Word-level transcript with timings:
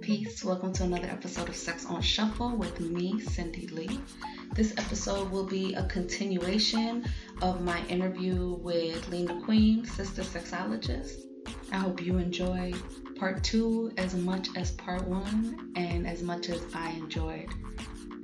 Peace. 0.00 0.42
Welcome 0.42 0.72
to 0.72 0.84
another 0.84 1.06
episode 1.06 1.48
of 1.48 1.54
Sex 1.54 1.86
on 1.86 2.00
Shuffle 2.00 2.56
with 2.56 2.80
me, 2.80 3.20
Cindy 3.20 3.66
Lee. 3.68 4.00
This 4.54 4.72
episode 4.76 5.30
will 5.30 5.44
be 5.44 5.74
a 5.74 5.84
continuation 5.84 7.04
of 7.42 7.62
my 7.62 7.84
interview 7.86 8.54
with 8.60 9.08
Lena 9.08 9.40
Queen, 9.42 9.84
sister 9.84 10.22
sexologist. 10.22 11.20
I 11.70 11.76
hope 11.76 12.02
you 12.02 12.18
enjoy 12.18 12.72
part 13.18 13.44
two 13.44 13.92
as 13.98 14.14
much 14.14 14.48
as 14.56 14.72
part 14.72 15.06
one 15.06 15.72
and 15.76 16.06
as 16.06 16.22
much 16.22 16.48
as 16.48 16.60
I 16.74 16.90
enjoyed 16.92 17.48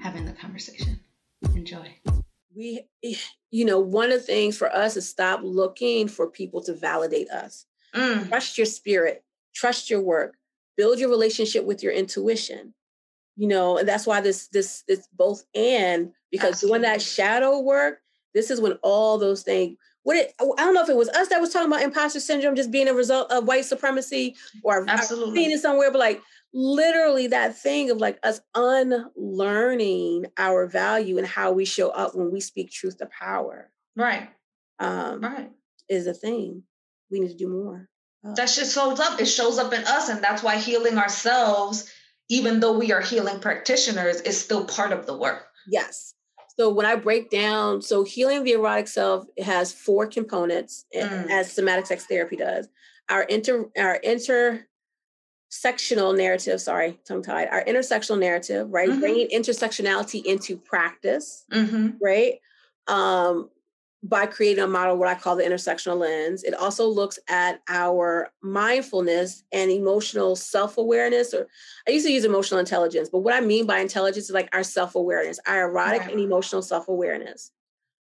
having 0.02 0.24
the 0.24 0.32
conversation. 0.32 0.98
Enjoy. 1.54 1.94
We, 2.54 2.88
you 3.50 3.64
know, 3.64 3.78
one 3.78 4.10
of 4.12 4.20
the 4.20 4.26
things 4.26 4.56
for 4.56 4.74
us 4.74 4.96
is 4.96 5.08
stop 5.08 5.40
looking 5.42 6.08
for 6.08 6.30
people 6.30 6.62
to 6.62 6.72
validate 6.72 7.28
us. 7.30 7.66
Mm. 7.94 8.28
Trust 8.28 8.56
your 8.56 8.66
spirit, 8.66 9.24
trust 9.54 9.90
your 9.90 10.00
work, 10.00 10.36
build 10.76 10.98
your 10.98 11.10
relationship 11.10 11.64
with 11.64 11.82
your 11.82 11.92
intuition 11.92 12.74
you 13.36 13.46
know 13.46 13.78
and 13.78 13.88
that's 13.88 14.06
why 14.06 14.20
this 14.20 14.48
this 14.48 14.82
this 14.88 15.08
both 15.12 15.44
and 15.54 16.12
because 16.30 16.54
Absolutely. 16.54 16.80
doing 16.80 16.90
that 16.90 17.02
shadow 17.02 17.60
work 17.60 18.00
this 18.34 18.50
is 18.50 18.60
when 18.60 18.72
all 18.82 19.18
those 19.18 19.42
things 19.42 19.76
what 20.02 20.16
it 20.16 20.32
i 20.40 20.44
don't 20.44 20.74
know 20.74 20.82
if 20.82 20.88
it 20.88 20.96
was 20.96 21.08
us 21.10 21.28
that 21.28 21.40
was 21.40 21.52
talking 21.52 21.68
about 21.68 21.82
imposter 21.82 22.20
syndrome 22.20 22.56
just 22.56 22.70
being 22.70 22.88
a 22.88 22.94
result 22.94 23.30
of 23.30 23.46
white 23.46 23.64
supremacy 23.64 24.34
or 24.62 24.84
Absolutely. 24.88 25.30
I've 25.30 25.36
seen 25.36 25.50
it 25.50 25.60
somewhere 25.60 25.90
but 25.90 25.98
like 25.98 26.22
literally 26.54 27.26
that 27.28 27.56
thing 27.56 27.90
of 27.90 27.98
like 27.98 28.18
us 28.22 28.40
unlearning 28.54 30.26
our 30.38 30.66
value 30.66 31.18
and 31.18 31.26
how 31.26 31.52
we 31.52 31.64
show 31.64 31.90
up 31.90 32.14
when 32.14 32.32
we 32.32 32.40
speak 32.40 32.70
truth 32.70 32.98
to 32.98 33.06
power 33.06 33.70
right 33.94 34.28
um 34.78 35.20
right 35.20 35.50
is 35.88 36.06
a 36.06 36.14
thing 36.14 36.62
we 37.10 37.20
need 37.20 37.28
to 37.28 37.36
do 37.36 37.48
more 37.48 37.88
that 38.22 38.48
shit 38.48 38.68
shows 38.68 39.00
up. 39.00 39.20
It 39.20 39.26
shows 39.26 39.58
up 39.58 39.72
in 39.72 39.84
us. 39.84 40.08
And 40.08 40.22
that's 40.22 40.42
why 40.42 40.56
healing 40.56 40.98
ourselves, 40.98 41.92
even 42.28 42.60
though 42.60 42.76
we 42.78 42.92
are 42.92 43.00
healing 43.00 43.40
practitioners, 43.40 44.20
is 44.22 44.40
still 44.40 44.64
part 44.64 44.92
of 44.92 45.06
the 45.06 45.16
work. 45.16 45.46
Yes. 45.68 46.14
So 46.58 46.70
when 46.70 46.86
I 46.86 46.96
break 46.96 47.30
down, 47.30 47.82
so 47.82 48.02
healing 48.02 48.42
the 48.42 48.52
erotic 48.52 48.88
self 48.88 49.26
has 49.38 49.72
four 49.72 50.06
components, 50.06 50.86
mm. 50.94 51.30
as 51.30 51.52
somatic 51.52 51.86
sex 51.86 52.06
therapy 52.06 52.36
does. 52.36 52.68
Our 53.08 53.22
inter 53.22 53.66
our 53.78 54.00
intersectional 54.00 54.66
narrative, 56.16 56.60
sorry, 56.60 56.98
tongue 57.06 57.22
tied, 57.22 57.48
our 57.48 57.62
intersectional 57.64 58.18
narrative, 58.18 58.68
right? 58.70 58.88
Mm-hmm. 58.88 59.00
Bringing 59.00 59.28
intersectionality 59.28 60.24
into 60.24 60.56
practice, 60.56 61.44
mm-hmm. 61.52 61.90
right? 62.02 62.40
Um, 62.88 63.50
by 64.02 64.26
creating 64.26 64.62
a 64.62 64.68
model, 64.68 64.96
what 64.96 65.08
I 65.08 65.14
call 65.14 65.36
the 65.36 65.44
intersectional 65.44 65.98
lens. 65.98 66.44
It 66.44 66.54
also 66.54 66.86
looks 66.86 67.18
at 67.28 67.60
our 67.68 68.30
mindfulness 68.42 69.42
and 69.52 69.70
emotional 69.70 70.36
self 70.36 70.78
awareness, 70.78 71.34
or 71.34 71.48
I 71.88 71.92
used 71.92 72.06
to 72.06 72.12
use 72.12 72.24
emotional 72.24 72.60
intelligence, 72.60 73.08
but 73.08 73.20
what 73.20 73.34
I 73.34 73.40
mean 73.40 73.66
by 73.66 73.78
intelligence 73.78 74.26
is 74.26 74.34
like 74.34 74.48
our 74.54 74.62
self 74.62 74.94
awareness, 74.94 75.40
our 75.46 75.68
erotic 75.68 76.02
right. 76.02 76.12
and 76.12 76.20
emotional 76.20 76.62
self 76.62 76.88
awareness. 76.88 77.50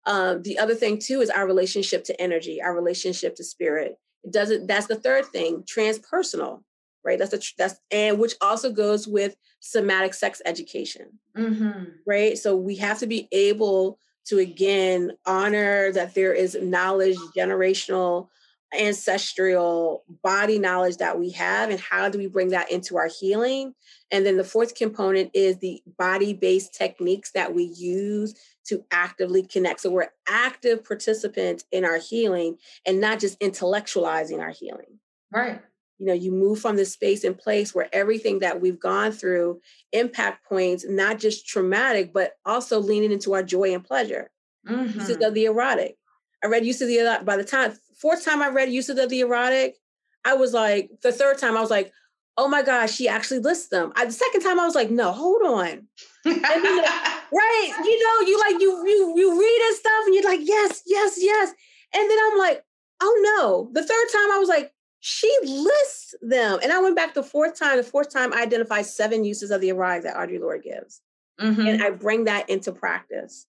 Um, 0.06 0.42
the 0.42 0.58
other 0.58 0.74
thing 0.74 0.98
too 0.98 1.20
is 1.20 1.30
our 1.30 1.46
relationship 1.46 2.04
to 2.04 2.20
energy, 2.20 2.62
our 2.62 2.74
relationship 2.74 3.34
to 3.36 3.44
spirit. 3.44 3.96
It 4.24 4.32
doesn't. 4.32 4.66
That's 4.66 4.86
the 4.86 4.96
third 4.96 5.26
thing, 5.26 5.64
transpersonal, 5.64 6.62
right? 7.04 7.18
That's 7.18 7.34
a 7.34 7.40
that's 7.58 7.76
and 7.90 8.18
which 8.18 8.34
also 8.40 8.72
goes 8.72 9.06
with 9.06 9.36
somatic 9.60 10.14
sex 10.14 10.40
education, 10.44 11.18
mm-hmm. 11.36 11.84
right? 12.06 12.38
So 12.38 12.56
we 12.56 12.76
have 12.76 12.98
to 13.00 13.06
be 13.06 13.28
able 13.32 13.98
to 14.26 14.38
again 14.38 15.12
honor 15.24 15.92
that 15.92 16.14
there 16.14 16.32
is 16.32 16.56
knowledge, 16.60 17.16
generational, 17.36 18.28
ancestral 18.76 20.04
body 20.22 20.58
knowledge 20.58 20.96
that 20.96 21.18
we 21.18 21.30
have, 21.30 21.70
and 21.70 21.80
how 21.80 22.08
do 22.08 22.18
we 22.18 22.26
bring 22.26 22.48
that 22.48 22.70
into 22.70 22.96
our 22.96 23.08
healing? 23.08 23.74
And 24.10 24.26
then 24.26 24.36
the 24.36 24.44
fourth 24.44 24.74
component 24.74 25.30
is 25.34 25.58
the 25.58 25.82
body 25.98 26.32
based 26.32 26.74
techniques 26.74 27.30
that 27.32 27.54
we 27.54 27.64
use 27.64 28.34
to 28.66 28.84
actively 28.90 29.42
connect. 29.42 29.80
So 29.80 29.90
we're 29.90 30.10
active 30.28 30.84
participants 30.84 31.64
in 31.70 31.84
our 31.84 31.98
healing 31.98 32.58
and 32.84 33.00
not 33.00 33.20
just 33.20 33.38
intellectualizing 33.40 34.40
our 34.40 34.50
healing. 34.50 34.98
Right 35.32 35.60
you 35.98 36.06
know 36.06 36.12
you 36.12 36.30
move 36.30 36.60
from 36.60 36.76
this 36.76 36.92
space 36.92 37.24
and 37.24 37.38
place 37.38 37.74
where 37.74 37.88
everything 37.92 38.40
that 38.40 38.60
we've 38.60 38.80
gone 38.80 39.12
through 39.12 39.60
impact 39.92 40.44
points 40.46 40.84
not 40.88 41.18
just 41.18 41.46
traumatic 41.46 42.12
but 42.12 42.32
also 42.44 42.80
leaning 42.80 43.12
into 43.12 43.32
our 43.34 43.42
joy 43.42 43.74
and 43.74 43.84
pleasure. 43.84 44.30
Mm-hmm. 44.68 44.98
uses 44.98 45.16
of 45.24 45.34
the 45.34 45.44
erotic. 45.44 45.96
I 46.42 46.48
read 46.48 46.66
use 46.66 46.80
of 46.80 46.88
the 46.88 47.20
by 47.24 47.36
the 47.36 47.44
time 47.44 47.72
fourth 48.00 48.24
time 48.24 48.42
i 48.42 48.48
read 48.48 48.70
uses 48.70 48.98
of 48.98 49.08
the 49.08 49.20
erotic 49.20 49.76
i 50.24 50.34
was 50.34 50.52
like 50.52 50.90
the 51.02 51.12
third 51.12 51.38
time 51.38 51.56
i 51.56 51.60
was 51.60 51.70
like 51.70 51.92
oh 52.36 52.48
my 52.48 52.62
gosh 52.62 52.92
she 52.92 53.08
actually 53.08 53.40
lists 53.40 53.68
them. 53.68 53.92
I, 53.96 54.04
the 54.04 54.12
second 54.12 54.42
time 54.42 54.60
i 54.60 54.66
was 54.66 54.74
like 54.74 54.90
no 54.90 55.12
hold 55.12 55.42
on. 55.42 55.86
Then, 56.24 56.42
right 56.42 57.72
you 57.84 58.04
know 58.04 58.26
you 58.26 58.40
like 58.40 58.60
you 58.60 58.86
you 58.86 59.14
you 59.16 59.40
read 59.40 59.66
and 59.66 59.76
stuff 59.76 60.06
and 60.06 60.14
you're 60.14 60.24
like 60.24 60.40
yes 60.42 60.82
yes 60.86 61.16
yes. 61.18 61.52
And 61.94 62.10
then 62.10 62.18
i'm 62.26 62.38
like 62.38 62.62
oh 63.00 63.20
no. 63.38 63.70
The 63.72 63.86
third 63.86 64.06
time 64.12 64.32
i 64.32 64.38
was 64.38 64.48
like 64.48 64.72
she 65.08 65.32
lists 65.44 66.16
them. 66.20 66.58
And 66.64 66.72
I 66.72 66.80
went 66.80 66.96
back 66.96 67.14
the 67.14 67.22
fourth 67.22 67.56
time. 67.56 67.76
The 67.76 67.84
fourth 67.84 68.12
time, 68.12 68.32
I 68.32 68.42
identified 68.42 68.86
seven 68.86 69.22
uses 69.22 69.52
of 69.52 69.60
the 69.60 69.68
erotic 69.68 70.02
that 70.02 70.16
Audre 70.16 70.40
Lorde 70.40 70.64
gives. 70.64 71.00
Mm-hmm. 71.40 71.64
And 71.64 71.80
I 71.80 71.90
bring 71.90 72.24
that 72.24 72.50
into 72.50 72.72
practice. 72.72 73.46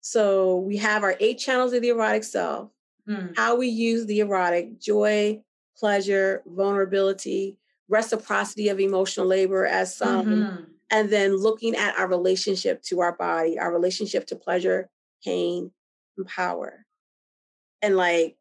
So 0.00 0.56
we 0.56 0.78
have 0.78 1.02
our 1.02 1.14
eight 1.20 1.36
channels 1.36 1.74
of 1.74 1.82
the 1.82 1.90
erotic 1.90 2.24
self, 2.24 2.70
mm. 3.06 3.36
how 3.36 3.56
we 3.56 3.68
use 3.68 4.06
the 4.06 4.20
erotic 4.20 4.80
joy, 4.80 5.42
pleasure, 5.76 6.42
vulnerability, 6.46 7.58
reciprocity 7.90 8.70
of 8.70 8.80
emotional 8.80 9.26
labor 9.26 9.66
as 9.66 9.94
some, 9.94 10.26
mm-hmm. 10.26 10.62
and 10.90 11.10
then 11.10 11.36
looking 11.36 11.76
at 11.76 11.94
our 11.98 12.08
relationship 12.08 12.80
to 12.84 13.00
our 13.00 13.12
body, 13.12 13.58
our 13.58 13.70
relationship 13.70 14.26
to 14.28 14.36
pleasure, 14.36 14.88
pain, 15.22 15.72
and 16.16 16.26
power. 16.26 16.86
And 17.82 17.98
like 17.98 18.38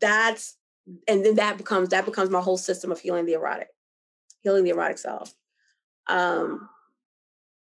that's 0.00 0.57
and 1.06 1.24
then 1.24 1.36
that 1.36 1.58
becomes 1.58 1.90
that 1.90 2.04
becomes 2.04 2.30
my 2.30 2.40
whole 2.40 2.56
system 2.56 2.90
of 2.92 3.00
healing 3.00 3.26
the 3.26 3.34
erotic, 3.34 3.68
healing 4.42 4.64
the 4.64 4.70
erotic 4.70 4.98
self. 4.98 5.34
Um, 6.06 6.68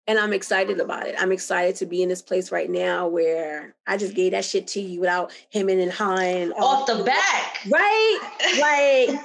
and 0.07 0.19
I'm 0.19 0.35
excited 0.35 0.81
about 0.81 1.07
it. 1.07 1.15
I'm 1.19 1.33
excited 1.33 1.77
to 1.77 1.87
be 1.87 2.03
in 2.03 2.11
this 2.11 2.21
place 2.21 2.53
right 2.53 2.69
now 2.69 3.09
where 3.09 3.75
I 3.87 3.97
just 3.97 4.15
gave 4.15 4.33
that 4.33 4.45
shit 4.45 4.67
to 4.69 4.81
you 4.81 5.01
without 5.01 5.33
hemming 5.53 5.81
and 5.81 5.91
hawing. 5.91 6.53
Off 6.53 6.87
the 6.87 7.03
back. 7.05 7.61
Right? 7.71 8.19
Like, 8.61 9.25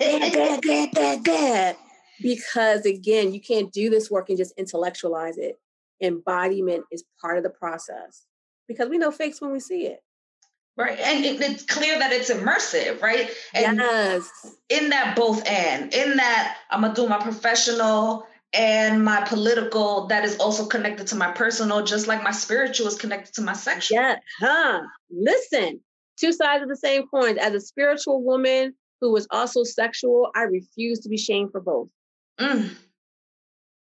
Because 2.21 2.85
again, 2.85 3.33
you 3.33 3.41
can't 3.41 3.71
do 3.71 3.89
this 3.89 4.09
work 4.09 4.29
and 4.29 4.37
just 4.37 4.53
intellectualize 4.57 5.37
it. 5.37 5.59
Embodiment 6.01 6.85
is 6.91 7.03
part 7.19 7.37
of 7.37 7.43
the 7.43 7.49
process 7.49 8.25
because 8.67 8.87
we 8.89 8.97
know 8.97 9.11
fakes 9.11 9.41
when 9.41 9.51
we 9.51 9.59
see 9.59 9.85
it. 9.85 10.01
Right. 10.79 10.97
And 10.97 11.25
it, 11.25 11.41
it's 11.41 11.65
clear 11.65 11.99
that 11.99 12.13
it's 12.13 12.31
immersive, 12.31 13.01
right? 13.01 13.29
And 13.53 13.79
yes. 13.79 14.29
in 14.69 14.91
that 14.91 15.13
both 15.13 15.45
and, 15.45 15.93
in 15.93 16.15
that 16.15 16.55
I'm 16.71 16.79
going 16.79 16.95
to 16.95 17.01
do 17.01 17.09
my 17.09 17.19
professional 17.19 18.25
and 18.53 19.03
my 19.03 19.21
political 19.25 20.07
that 20.07 20.23
is 20.23 20.39
also 20.39 20.65
connected 20.65 21.05
to 21.07 21.17
my 21.17 21.33
personal, 21.33 21.83
just 21.83 22.07
like 22.07 22.23
my 22.23 22.31
spiritual 22.31 22.87
is 22.87 22.95
connected 22.95 23.33
to 23.33 23.41
my 23.41 23.51
sexual. 23.51 23.97
Yeah. 23.97 24.15
Huh. 24.39 24.79
Listen, 25.11 25.81
two 26.17 26.31
sides 26.31 26.63
of 26.63 26.69
the 26.69 26.77
same 26.77 27.05
coin. 27.07 27.37
As 27.37 27.53
a 27.53 27.59
spiritual 27.59 28.23
woman 28.23 28.73
who 29.01 29.11
was 29.11 29.27
also 29.31 29.65
sexual, 29.65 30.31
I 30.33 30.43
refuse 30.43 31.01
to 31.01 31.09
be 31.09 31.17
shamed 31.17 31.51
for 31.51 31.59
both. 31.59 31.89
Mm. 32.39 32.69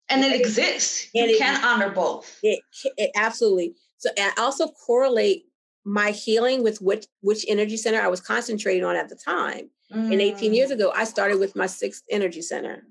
And 0.07 0.23
it, 0.23 0.39
exists. 0.39 1.09
You 1.13 1.25
it, 1.25 1.39
can 1.39 1.61
honor 1.61 1.89
both. 1.89 2.39
It, 2.41 2.61
it 2.95 3.11
absolutely. 3.17 3.73
So 3.97 4.11
I 4.17 4.31
also 4.37 4.67
correlate 4.67 5.43
my 5.85 6.11
healing 6.11 6.63
with 6.63 6.81
which 6.81 7.05
which 7.21 7.45
energy 7.47 7.77
center 7.77 8.01
I 8.01 8.07
was 8.07 8.19
concentrating 8.19 8.83
on 8.83 8.95
at 8.95 9.07
the 9.07 9.15
time. 9.15 9.69
Mm. 9.93 10.11
And 10.11 10.21
18 10.21 10.53
years 10.53 10.71
ago, 10.71 10.91
I 10.95 11.03
started 11.03 11.39
with 11.39 11.55
my 11.55 11.67
sixth 11.67 12.03
energy 12.09 12.41
center. 12.41 12.83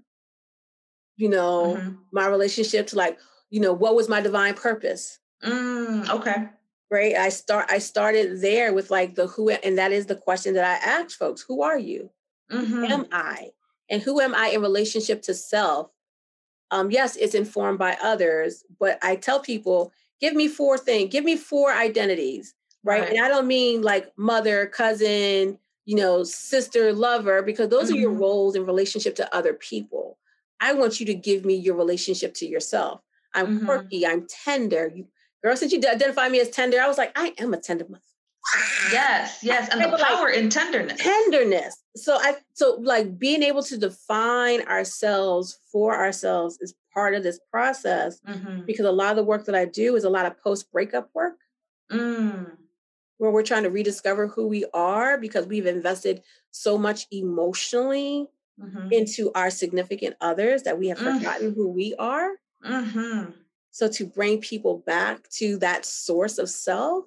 You 1.16 1.28
know, 1.28 1.76
mm-hmm. 1.76 1.94
my 2.12 2.26
relationship 2.26 2.86
to 2.88 2.96
like, 2.96 3.18
you 3.50 3.60
know, 3.60 3.72
what 3.72 3.96
was 3.96 4.08
my 4.08 4.20
divine 4.20 4.54
purpose? 4.54 5.18
Mm, 5.44 6.08
okay. 6.08 6.48
Right. 6.90 7.14
I 7.16 7.28
start 7.28 7.66
I 7.68 7.78
started 7.78 8.40
there 8.40 8.72
with 8.72 8.90
like 8.90 9.16
the 9.16 9.26
who 9.26 9.50
and 9.50 9.76
that 9.76 9.90
is 9.90 10.06
the 10.06 10.16
question 10.16 10.54
that 10.54 10.64
I 10.64 10.88
ask 10.88 11.18
folks. 11.18 11.44
Who 11.46 11.62
are 11.62 11.78
you? 11.78 12.10
Mm-hmm. 12.52 12.84
am 12.84 13.06
I? 13.10 13.50
And 13.90 14.02
who 14.02 14.20
am 14.20 14.34
I 14.34 14.48
in 14.48 14.60
relationship 14.60 15.22
to 15.22 15.34
self? 15.34 15.90
Um, 16.70 16.90
yes, 16.90 17.16
it's 17.16 17.34
informed 17.34 17.78
by 17.78 17.96
others, 18.02 18.64
but 18.80 18.98
I 19.02 19.16
tell 19.16 19.40
people, 19.40 19.92
give 20.20 20.34
me 20.34 20.48
four 20.48 20.78
things, 20.78 21.12
give 21.12 21.24
me 21.24 21.36
four 21.36 21.72
identities 21.72 22.54
right? 22.84 23.00
right? 23.00 23.10
And 23.10 23.24
I 23.24 23.28
don't 23.28 23.46
mean 23.46 23.82
like 23.82 24.12
mother, 24.16 24.66
cousin, 24.66 25.58
you 25.84 25.96
know, 25.96 26.24
sister, 26.24 26.92
lover, 26.92 27.42
because 27.42 27.68
those 27.68 27.86
mm-hmm. 27.86 27.94
are 27.94 28.00
your 28.00 28.10
mm-hmm. 28.12 28.20
roles 28.20 28.56
in 28.56 28.66
relationship 28.66 29.14
to 29.16 29.34
other 29.34 29.54
people. 29.54 30.18
I 30.60 30.72
want 30.72 31.00
you 31.00 31.06
to 31.06 31.14
give 31.14 31.44
me 31.44 31.54
your 31.54 31.76
relationship 31.76 32.34
to 32.34 32.46
yourself. 32.46 33.00
I'm 33.34 33.58
mm-hmm. 33.58 33.66
quirky, 33.66 34.06
I'm 34.06 34.26
tender. 34.44 34.90
You, 34.94 35.06
girl, 35.42 35.56
since 35.56 35.72
you 35.72 35.78
identify 35.78 36.28
me 36.28 36.40
as 36.40 36.50
tender, 36.50 36.80
I 36.80 36.86
was 36.86 36.98
like, 36.98 37.12
I 37.16 37.34
am 37.38 37.52
a 37.52 37.58
tender 37.58 37.86
mother. 37.88 38.02
yes, 38.92 39.38
yes, 39.42 39.68
and 39.72 39.80
the 39.80 39.96
power 39.96 40.28
like, 40.28 40.36
in 40.36 40.50
tenderness. 40.50 41.00
Tenderness. 41.00 41.82
So 41.96 42.18
I 42.20 42.36
so 42.52 42.78
like 42.80 43.18
being 43.18 43.42
able 43.42 43.62
to 43.64 43.78
define 43.78 44.62
ourselves 44.62 45.58
for 45.72 45.96
ourselves 45.96 46.58
is 46.60 46.74
part 46.92 47.14
of 47.14 47.22
this 47.22 47.40
process 47.50 48.20
mm-hmm. 48.20 48.66
because 48.66 48.84
a 48.84 48.92
lot 48.92 49.10
of 49.10 49.16
the 49.16 49.24
work 49.24 49.46
that 49.46 49.54
I 49.54 49.64
do 49.64 49.96
is 49.96 50.04
a 50.04 50.10
lot 50.10 50.26
of 50.26 50.38
post 50.42 50.70
breakup 50.70 51.08
work. 51.14 51.36
Mm. 51.90 52.50
Where 53.18 53.30
we're 53.30 53.42
trying 53.42 53.62
to 53.62 53.70
rediscover 53.70 54.26
who 54.26 54.46
we 54.48 54.64
are 54.74 55.18
because 55.18 55.46
we've 55.46 55.66
invested 55.66 56.22
so 56.50 56.76
much 56.76 57.06
emotionally 57.12 58.28
mm-hmm. 58.60 58.88
into 58.92 59.30
our 59.34 59.50
significant 59.50 60.16
others 60.20 60.62
that 60.62 60.78
we 60.78 60.88
have 60.88 60.98
mm. 60.98 61.18
forgotten 61.18 61.54
who 61.54 61.68
we 61.68 61.94
are. 61.98 62.30
Mm-hmm. 62.64 63.30
So 63.70 63.88
to 63.88 64.06
bring 64.06 64.40
people 64.40 64.82
back 64.86 65.28
to 65.30 65.58
that 65.58 65.84
source 65.84 66.38
of 66.38 66.48
self, 66.48 67.04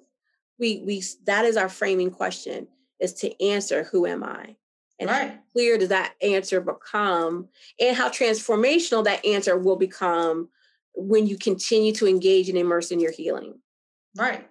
we 0.58 0.82
we 0.84 1.02
that 1.24 1.44
is 1.44 1.56
our 1.56 1.68
framing 1.68 2.10
question 2.10 2.68
is 3.00 3.14
to 3.14 3.42
answer 3.42 3.84
who 3.84 4.06
am 4.06 4.24
I? 4.24 4.56
And 5.00 5.08
right. 5.08 5.30
how 5.30 5.38
clear 5.52 5.78
does 5.78 5.90
that 5.90 6.14
answer 6.20 6.60
become 6.60 7.48
and 7.78 7.96
how 7.96 8.08
transformational 8.08 9.04
that 9.04 9.24
answer 9.24 9.56
will 9.56 9.76
become 9.76 10.48
when 10.94 11.26
you 11.26 11.38
continue 11.38 11.92
to 11.92 12.08
engage 12.08 12.48
and 12.48 12.58
immerse 12.58 12.90
in 12.90 12.98
your 12.98 13.12
healing. 13.12 13.60
Right. 14.16 14.48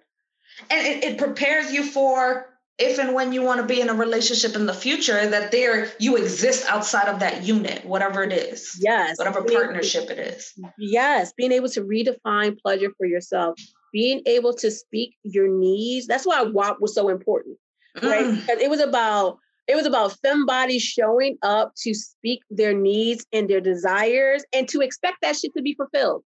And 0.70 0.86
it, 0.86 1.04
it 1.04 1.18
prepares 1.18 1.72
you 1.72 1.84
for 1.84 2.46
if 2.78 2.98
and 2.98 3.12
when 3.12 3.32
you 3.32 3.42
want 3.42 3.60
to 3.60 3.66
be 3.66 3.80
in 3.80 3.88
a 3.88 3.94
relationship 3.94 4.54
in 4.54 4.66
the 4.66 4.74
future 4.74 5.26
that 5.28 5.50
there 5.50 5.90
you 5.98 6.16
exist 6.16 6.64
outside 6.68 7.08
of 7.08 7.20
that 7.20 7.42
unit 7.42 7.84
whatever 7.84 8.22
it 8.22 8.32
is. 8.32 8.78
Yes. 8.80 9.18
Whatever 9.18 9.42
partnership 9.42 10.10
it 10.10 10.18
is. 10.18 10.52
Yes 10.78 11.32
being 11.36 11.52
able 11.52 11.68
to 11.70 11.82
redefine 11.82 12.58
pleasure 12.60 12.92
for 12.96 13.06
yourself 13.06 13.58
being 13.92 14.22
able 14.26 14.54
to 14.54 14.70
speak 14.70 15.16
your 15.22 15.48
needs 15.48 16.06
that's 16.06 16.26
why 16.26 16.42
WAP 16.42 16.80
was 16.80 16.94
so 16.94 17.08
important 17.08 17.56
right? 18.02 18.24
Mm. 18.24 18.36
because 18.36 18.60
it 18.60 18.70
was 18.70 18.80
about 18.80 19.38
it 19.66 19.76
was 19.76 19.86
about 19.86 20.16
bodies 20.46 20.82
showing 20.82 21.36
up 21.42 21.74
to 21.76 21.92
speak 21.92 22.40
their 22.50 22.72
needs 22.72 23.26
and 23.32 23.50
their 23.50 23.60
desires 23.60 24.42
and 24.54 24.66
to 24.68 24.80
expect 24.80 25.18
that 25.20 25.36
shit 25.36 25.52
to 25.54 25.62
be 25.62 25.74
fulfilled. 25.74 26.24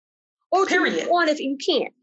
Or 0.51 0.67
Period. 0.67 1.05
to 1.05 1.09
on 1.09 1.27
if 1.27 1.39
you 1.39 1.57
can't 1.57 1.93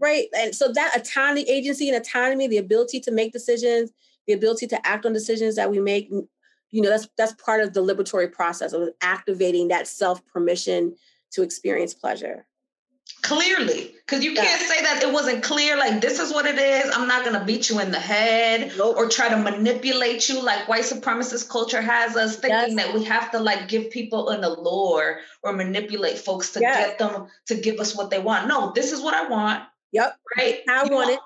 right? 0.00 0.26
And 0.36 0.54
so 0.54 0.72
that 0.72 0.96
autonomy, 0.96 1.48
agency 1.48 1.88
and 1.88 1.96
autonomy, 1.96 2.48
the 2.48 2.58
ability 2.58 3.00
to 3.00 3.10
make 3.10 3.32
decisions, 3.32 3.90
the 4.26 4.32
ability 4.32 4.66
to 4.68 4.86
act 4.86 5.06
on 5.06 5.12
decisions 5.12 5.56
that 5.56 5.70
we 5.70 5.80
make, 5.80 6.10
you 6.10 6.82
know, 6.82 6.90
that's 6.90 7.08
that's 7.16 7.32
part 7.34 7.62
of 7.62 7.72
the 7.72 7.82
liberatory 7.82 8.30
process 8.30 8.72
of 8.72 8.90
activating 9.00 9.68
that 9.68 9.86
self 9.86 10.24
permission 10.26 10.94
to 11.32 11.42
experience 11.42 11.94
pleasure. 11.94 12.46
Clearly, 13.22 13.94
because 14.06 14.24
you 14.24 14.34
can't 14.34 14.62
say 14.62 14.82
that 14.82 15.02
it 15.02 15.12
wasn't 15.12 15.42
clear, 15.42 15.76
like 15.76 16.00
this 16.00 16.20
is 16.20 16.32
what 16.32 16.46
it 16.46 16.56
is. 16.56 16.94
I'm 16.94 17.08
not 17.08 17.24
gonna 17.24 17.44
beat 17.44 17.68
you 17.68 17.80
in 17.80 17.90
the 17.90 17.98
head 17.98 18.72
nope. 18.78 18.96
or 18.96 19.08
try 19.08 19.28
to 19.28 19.36
manipulate 19.36 20.28
you 20.28 20.40
like 20.40 20.68
white 20.68 20.84
supremacist 20.84 21.48
culture 21.48 21.80
has 21.80 22.16
us 22.16 22.36
thinking 22.36 22.76
yes. 22.76 22.86
that 22.86 22.94
we 22.94 23.04
have 23.04 23.30
to 23.32 23.40
like 23.40 23.66
give 23.66 23.90
people 23.90 24.28
an 24.28 24.44
allure 24.44 25.18
or 25.42 25.52
manipulate 25.52 26.18
folks 26.18 26.52
to 26.52 26.60
yes. 26.60 26.76
get 26.76 26.98
them 26.98 27.26
to 27.46 27.56
give 27.56 27.80
us 27.80 27.96
what 27.96 28.10
they 28.10 28.20
want. 28.20 28.46
No, 28.46 28.72
this 28.72 28.92
is 28.92 29.00
what 29.00 29.14
I 29.14 29.28
want. 29.28 29.64
Yep. 29.92 30.16
Right. 30.36 30.60
I 30.68 30.84
you 30.84 30.90
want 30.90 31.10
it. 31.10 31.20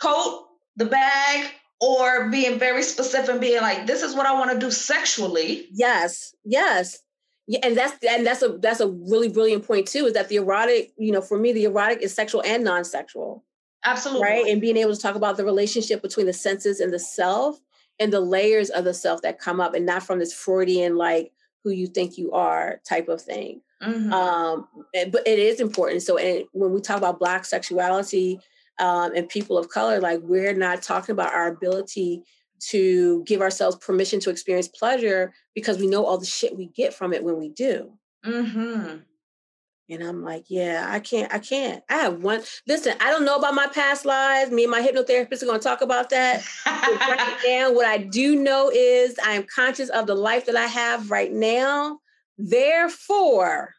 Coat, 0.00 0.46
the 0.76 0.86
bag, 0.86 1.50
or 1.80 2.28
being 2.30 2.58
very 2.58 2.82
specific 2.82 3.30
and 3.30 3.40
being 3.40 3.60
like, 3.60 3.86
this 3.86 4.02
is 4.02 4.14
what 4.14 4.26
I 4.26 4.32
want 4.32 4.52
to 4.52 4.58
do 4.58 4.70
sexually. 4.70 5.68
Yes. 5.72 6.34
Yes. 6.44 7.00
Yeah, 7.46 7.60
and 7.62 7.76
that's 7.76 8.02
and 8.02 8.26
that's 8.26 8.42
a 8.42 8.56
that's 8.58 8.80
a 8.80 8.88
really 8.88 9.28
brilliant 9.28 9.66
point 9.66 9.86
too. 9.86 10.06
Is 10.06 10.14
that 10.14 10.30
the 10.30 10.36
erotic, 10.36 10.92
you 10.96 11.12
know, 11.12 11.20
for 11.20 11.38
me, 11.38 11.52
the 11.52 11.64
erotic 11.64 12.00
is 12.00 12.14
sexual 12.14 12.42
and 12.42 12.64
non-sexual. 12.64 13.44
Absolutely. 13.84 14.22
Right. 14.22 14.46
And 14.46 14.62
being 14.62 14.78
able 14.78 14.94
to 14.94 15.00
talk 15.00 15.14
about 15.14 15.36
the 15.36 15.44
relationship 15.44 16.00
between 16.00 16.24
the 16.24 16.32
senses 16.32 16.80
and 16.80 16.90
the 16.90 16.98
self 16.98 17.60
and 18.00 18.12
the 18.12 18.20
layers 18.20 18.70
of 18.70 18.84
the 18.84 18.94
self 18.94 19.20
that 19.22 19.38
come 19.38 19.60
up 19.60 19.74
and 19.74 19.84
not 19.84 20.02
from 20.02 20.18
this 20.18 20.32
Freudian 20.32 20.96
like 20.96 21.32
who 21.62 21.70
you 21.70 21.86
think 21.86 22.16
you 22.16 22.32
are 22.32 22.80
type 22.88 23.08
of 23.08 23.20
thing. 23.20 23.60
Mm-hmm. 23.82 24.12
Um, 24.12 24.68
but 25.10 25.26
it 25.26 25.38
is 25.38 25.60
important. 25.60 26.02
So, 26.02 26.16
and 26.16 26.44
when 26.52 26.72
we 26.72 26.80
talk 26.80 26.96
about 26.96 27.18
Black 27.18 27.44
sexuality 27.44 28.40
um, 28.78 29.12
and 29.14 29.28
people 29.28 29.58
of 29.58 29.68
color, 29.68 30.00
like 30.00 30.20
we're 30.22 30.54
not 30.54 30.82
talking 30.82 31.12
about 31.12 31.34
our 31.34 31.48
ability 31.48 32.22
to 32.68 33.22
give 33.24 33.40
ourselves 33.40 33.76
permission 33.76 34.20
to 34.20 34.30
experience 34.30 34.68
pleasure 34.68 35.32
because 35.54 35.78
we 35.78 35.86
know 35.86 36.06
all 36.06 36.18
the 36.18 36.26
shit 36.26 36.56
we 36.56 36.66
get 36.66 36.94
from 36.94 37.12
it 37.12 37.22
when 37.22 37.38
we 37.38 37.50
do. 37.50 37.92
Mm-hmm. 38.24 38.98
And 39.90 40.02
I'm 40.02 40.24
like, 40.24 40.44
yeah, 40.48 40.86
I 40.88 40.98
can't, 40.98 41.32
I 41.32 41.38
can't. 41.38 41.82
I 41.90 41.96
have 41.96 42.22
one. 42.22 42.42
Listen, 42.66 42.94
I 43.00 43.10
don't 43.10 43.26
know 43.26 43.36
about 43.36 43.54
my 43.54 43.66
past 43.66 44.06
lives. 44.06 44.50
Me 44.50 44.64
and 44.64 44.70
my 44.70 44.80
hypnotherapist 44.80 45.42
are 45.42 45.46
going 45.46 45.60
to 45.60 45.64
talk 45.64 45.82
about 45.82 46.08
that. 46.08 46.42
right 46.66 47.36
now, 47.46 47.70
what 47.70 47.84
I 47.84 47.98
do 47.98 48.34
know 48.34 48.70
is 48.70 49.18
I 49.22 49.32
am 49.32 49.44
conscious 49.54 49.90
of 49.90 50.06
the 50.06 50.14
life 50.14 50.46
that 50.46 50.56
I 50.56 50.66
have 50.66 51.10
right 51.10 51.30
now. 51.30 52.00
Therefore, 52.38 53.74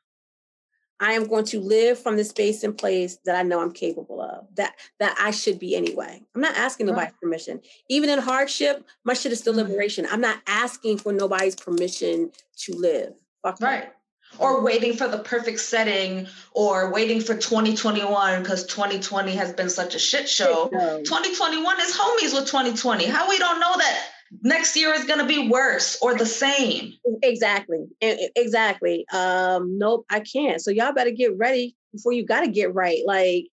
I 1.00 1.14
am 1.14 1.28
going 1.28 1.46
to 1.46 1.60
live 1.60 2.00
from 2.00 2.16
the 2.16 2.24
space 2.24 2.64
and 2.64 2.78
place 2.78 3.18
that 3.26 3.36
I 3.36 3.44
know 3.44 3.62
I'm 3.62 3.72
capable 3.72 4.22
of, 4.22 4.48
that 4.56 4.76
that 5.00 5.16
I 5.20 5.32
should 5.32 5.60
be 5.60 5.76
anyway. 5.76 6.22
I'm 6.34 6.42
not 6.42 6.56
asking 6.56 6.86
nobody's 6.86 7.12
right. 7.12 7.20
permission. 7.22 7.62
Even 7.90 8.10
in 8.10 8.20
hardship, 8.20 8.86
my 9.04 9.14
shit 9.14 9.32
is 9.32 9.40
still 9.40 9.54
mm-hmm. 9.54 9.70
liberation. 9.70 10.08
I'm 10.10 10.22
not 10.22 10.42
asking 10.48 11.00
for 11.00 11.12
nobody's 11.12 11.56
permission 11.56 12.32
to 12.60 12.76
live. 12.76 13.14
Fuck 13.44 13.60
right. 13.60 13.92
Or 14.40 14.62
waiting 14.62 14.94
for 14.94 15.08
the 15.08 15.20
perfect 15.20 15.60
setting 15.60 16.28
or 16.52 16.92
waiting 16.92 17.22
for 17.22 17.36
2021 17.36 18.42
because 18.42 18.66
2020 18.66 19.34
has 19.36 19.54
been 19.54 19.70
such 19.70 19.96
a 19.96 20.00
shit 20.00 20.28
show. 20.28 20.68
2021 20.70 21.80
is 21.80 21.96
homies 21.96 22.34
with 22.34 22.46
2020. 22.46 23.06
How 23.06 23.30
we 23.30 23.38
don't 23.38 23.60
know 23.60 23.78
that 23.78 24.08
next 24.42 24.76
year 24.76 24.94
is 24.94 25.06
going 25.06 25.20
to 25.20 25.26
be 25.26 25.50
worse 25.50 25.98
or 26.02 26.16
the 26.16 26.26
same. 26.26 26.94
Exactly. 27.24 27.86
Exactly. 28.02 29.06
Um, 29.12 29.78
nope, 29.78 30.06
I 30.10 30.20
can't. 30.22 30.62
So 30.62 30.72
y'all 30.72 30.94
better 30.94 31.12
get 31.12 31.38
ready 31.38 31.76
before 31.94 32.12
you 32.12 32.26
got 32.26 32.42
to 32.42 32.52
get 32.52 32.74
right. 32.74 33.02
Like, 33.06 33.46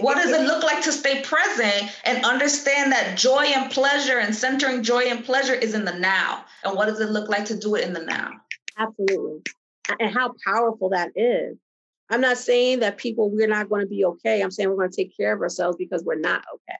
what 0.00 0.16
does 0.16 0.30
it 0.30 0.46
look 0.46 0.62
like 0.62 0.82
to 0.84 0.92
stay 0.92 1.20
present 1.20 1.90
and 2.04 2.24
understand 2.24 2.92
that 2.92 3.18
joy 3.18 3.44
and 3.44 3.70
pleasure 3.70 4.18
and 4.18 4.34
centering 4.34 4.82
joy 4.82 5.02
and 5.02 5.24
pleasure 5.24 5.54
is 5.54 5.74
in 5.74 5.84
the 5.84 5.92
now? 5.92 6.44
And 6.64 6.76
what 6.76 6.86
does 6.86 7.00
it 7.00 7.10
look 7.10 7.28
like 7.28 7.44
to 7.46 7.56
do 7.56 7.74
it 7.74 7.84
in 7.84 7.92
the 7.92 8.02
now? 8.02 8.30
Absolutely. 8.78 9.42
And 10.00 10.12
how 10.14 10.34
powerful 10.44 10.90
that 10.90 11.10
is. 11.14 11.58
I'm 12.08 12.20
not 12.20 12.38
saying 12.38 12.80
that 12.80 12.98
people, 12.98 13.30
we're 13.30 13.48
not 13.48 13.68
going 13.68 13.82
to 13.82 13.86
be 13.86 14.04
okay. 14.04 14.40
I'm 14.40 14.50
saying 14.50 14.68
we're 14.68 14.76
going 14.76 14.90
to 14.90 14.96
take 14.96 15.16
care 15.16 15.34
of 15.34 15.40
ourselves 15.40 15.76
because 15.76 16.04
we're 16.04 16.18
not 16.18 16.44
okay. 16.54 16.78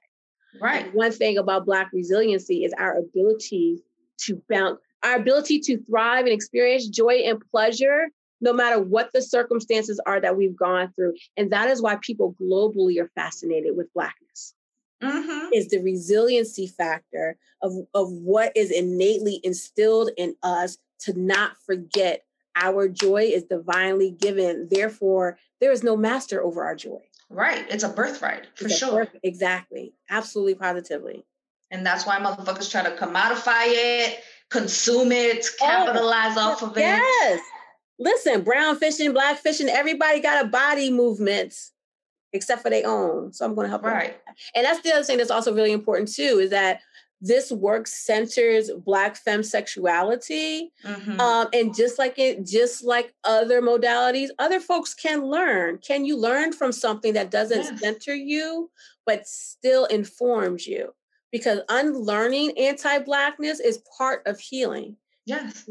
Right. 0.61 0.85
And 0.85 0.93
one 0.93 1.11
thing 1.11 1.37
about 1.37 1.65
Black 1.65 1.89
resiliency 1.93 2.63
is 2.63 2.73
our 2.77 2.97
ability 2.97 3.79
to 4.21 4.41
bounce, 4.49 4.79
our 5.03 5.15
ability 5.15 5.59
to 5.59 5.77
thrive 5.83 6.25
and 6.25 6.33
experience 6.33 6.87
joy 6.87 7.21
and 7.25 7.41
pleasure, 7.51 8.07
no 8.41 8.53
matter 8.53 8.79
what 8.79 9.11
the 9.13 9.21
circumstances 9.21 9.99
are 10.05 10.19
that 10.19 10.37
we've 10.37 10.55
gone 10.55 10.91
through. 10.93 11.13
And 11.35 11.51
that 11.51 11.69
is 11.69 11.81
why 11.81 11.97
people 12.01 12.35
globally 12.41 12.99
are 13.01 13.11
fascinated 13.15 13.75
with 13.75 13.93
Blackness. 13.93 14.53
Mm-hmm. 15.01 15.53
Is 15.53 15.67
the 15.67 15.79
resiliency 15.79 16.65
factor 16.65 17.37
of, 17.61 17.73
of 17.93 18.11
what 18.11 18.51
is 18.55 18.71
innately 18.71 19.39
instilled 19.43 20.09
in 20.17 20.35
us 20.41 20.79
to 21.01 21.13
not 21.13 21.55
forget 21.67 22.23
our 22.55 22.87
joy 22.87 23.29
is 23.31 23.43
divinely 23.43 24.11
given. 24.11 24.67
Therefore, 24.71 25.37
there 25.61 25.71
is 25.71 25.83
no 25.83 25.95
master 25.95 26.43
over 26.43 26.63
our 26.63 26.75
joy. 26.75 26.99
Right. 27.29 27.65
It's 27.69 27.83
a 27.83 27.89
birthright 27.89 28.47
for 28.55 28.69
sure. 28.69 29.05
Birth, 29.05 29.17
exactly. 29.23 29.93
Absolutely 30.09 30.55
positively. 30.55 31.25
And 31.71 31.85
that's 31.85 32.05
why 32.05 32.17
motherfuckers 32.19 32.71
try 32.71 32.83
to 32.83 32.95
commodify 32.95 33.65
it, 33.65 34.19
consume 34.49 35.11
it, 35.11 35.45
capitalize 35.59 36.37
oh, 36.37 36.51
off 36.51 36.63
of 36.63 36.77
yes. 36.77 37.01
it. 37.01 37.29
Yes. 37.29 37.41
Listen, 37.99 38.43
brown 38.43 38.77
fishing, 38.77 39.11
black 39.11 39.39
fishing, 39.39 39.67
everybody 39.67 40.21
got 40.21 40.45
a 40.45 40.47
body 40.47 40.91
movement 40.91 41.53
except 42.33 42.61
for 42.61 42.69
their 42.69 42.87
own. 42.87 43.33
So 43.33 43.45
I'm 43.45 43.55
going 43.55 43.65
to 43.65 43.69
help. 43.69 43.83
Right. 43.83 44.13
Them. 44.25 44.35
And 44.55 44.65
that's 44.65 44.81
the 44.81 44.93
other 44.93 45.03
thing 45.03 45.17
that's 45.17 45.31
also 45.31 45.53
really 45.53 45.71
important 45.71 46.13
too 46.13 46.39
is 46.39 46.51
that 46.51 46.81
this 47.19 47.51
work 47.51 47.87
centers 47.87 48.69
black 48.85 49.15
femme 49.17 49.43
sexuality 49.43 50.71
mm-hmm. 50.85 51.19
um, 51.19 51.47
and 51.51 51.75
just 51.75 51.97
like 51.97 52.19
it 52.19 52.45
just 52.45 52.83
like 52.83 53.13
other 53.23 53.61
modalities 53.61 54.29
other 54.39 54.59
folks 54.59 54.93
can 54.93 55.25
learn. 55.25 55.79
Can 55.79 56.05
you 56.05 56.17
learn 56.17 56.53
from 56.53 56.71
something 56.71 57.13
that 57.13 57.31
doesn't 57.31 57.63
yes. 57.63 57.79
center 57.79 58.13
you 58.13 58.69
but 59.05 59.27
still 59.27 59.85
informs 59.85 60.67
you? 60.67 60.93
Because 61.31 61.59
unlearning 61.69 62.57
anti-blackness 62.57 63.59
is 63.59 63.81
part 63.97 64.25
of 64.25 64.39
healing. 64.39 64.95
Yes. 65.25 65.69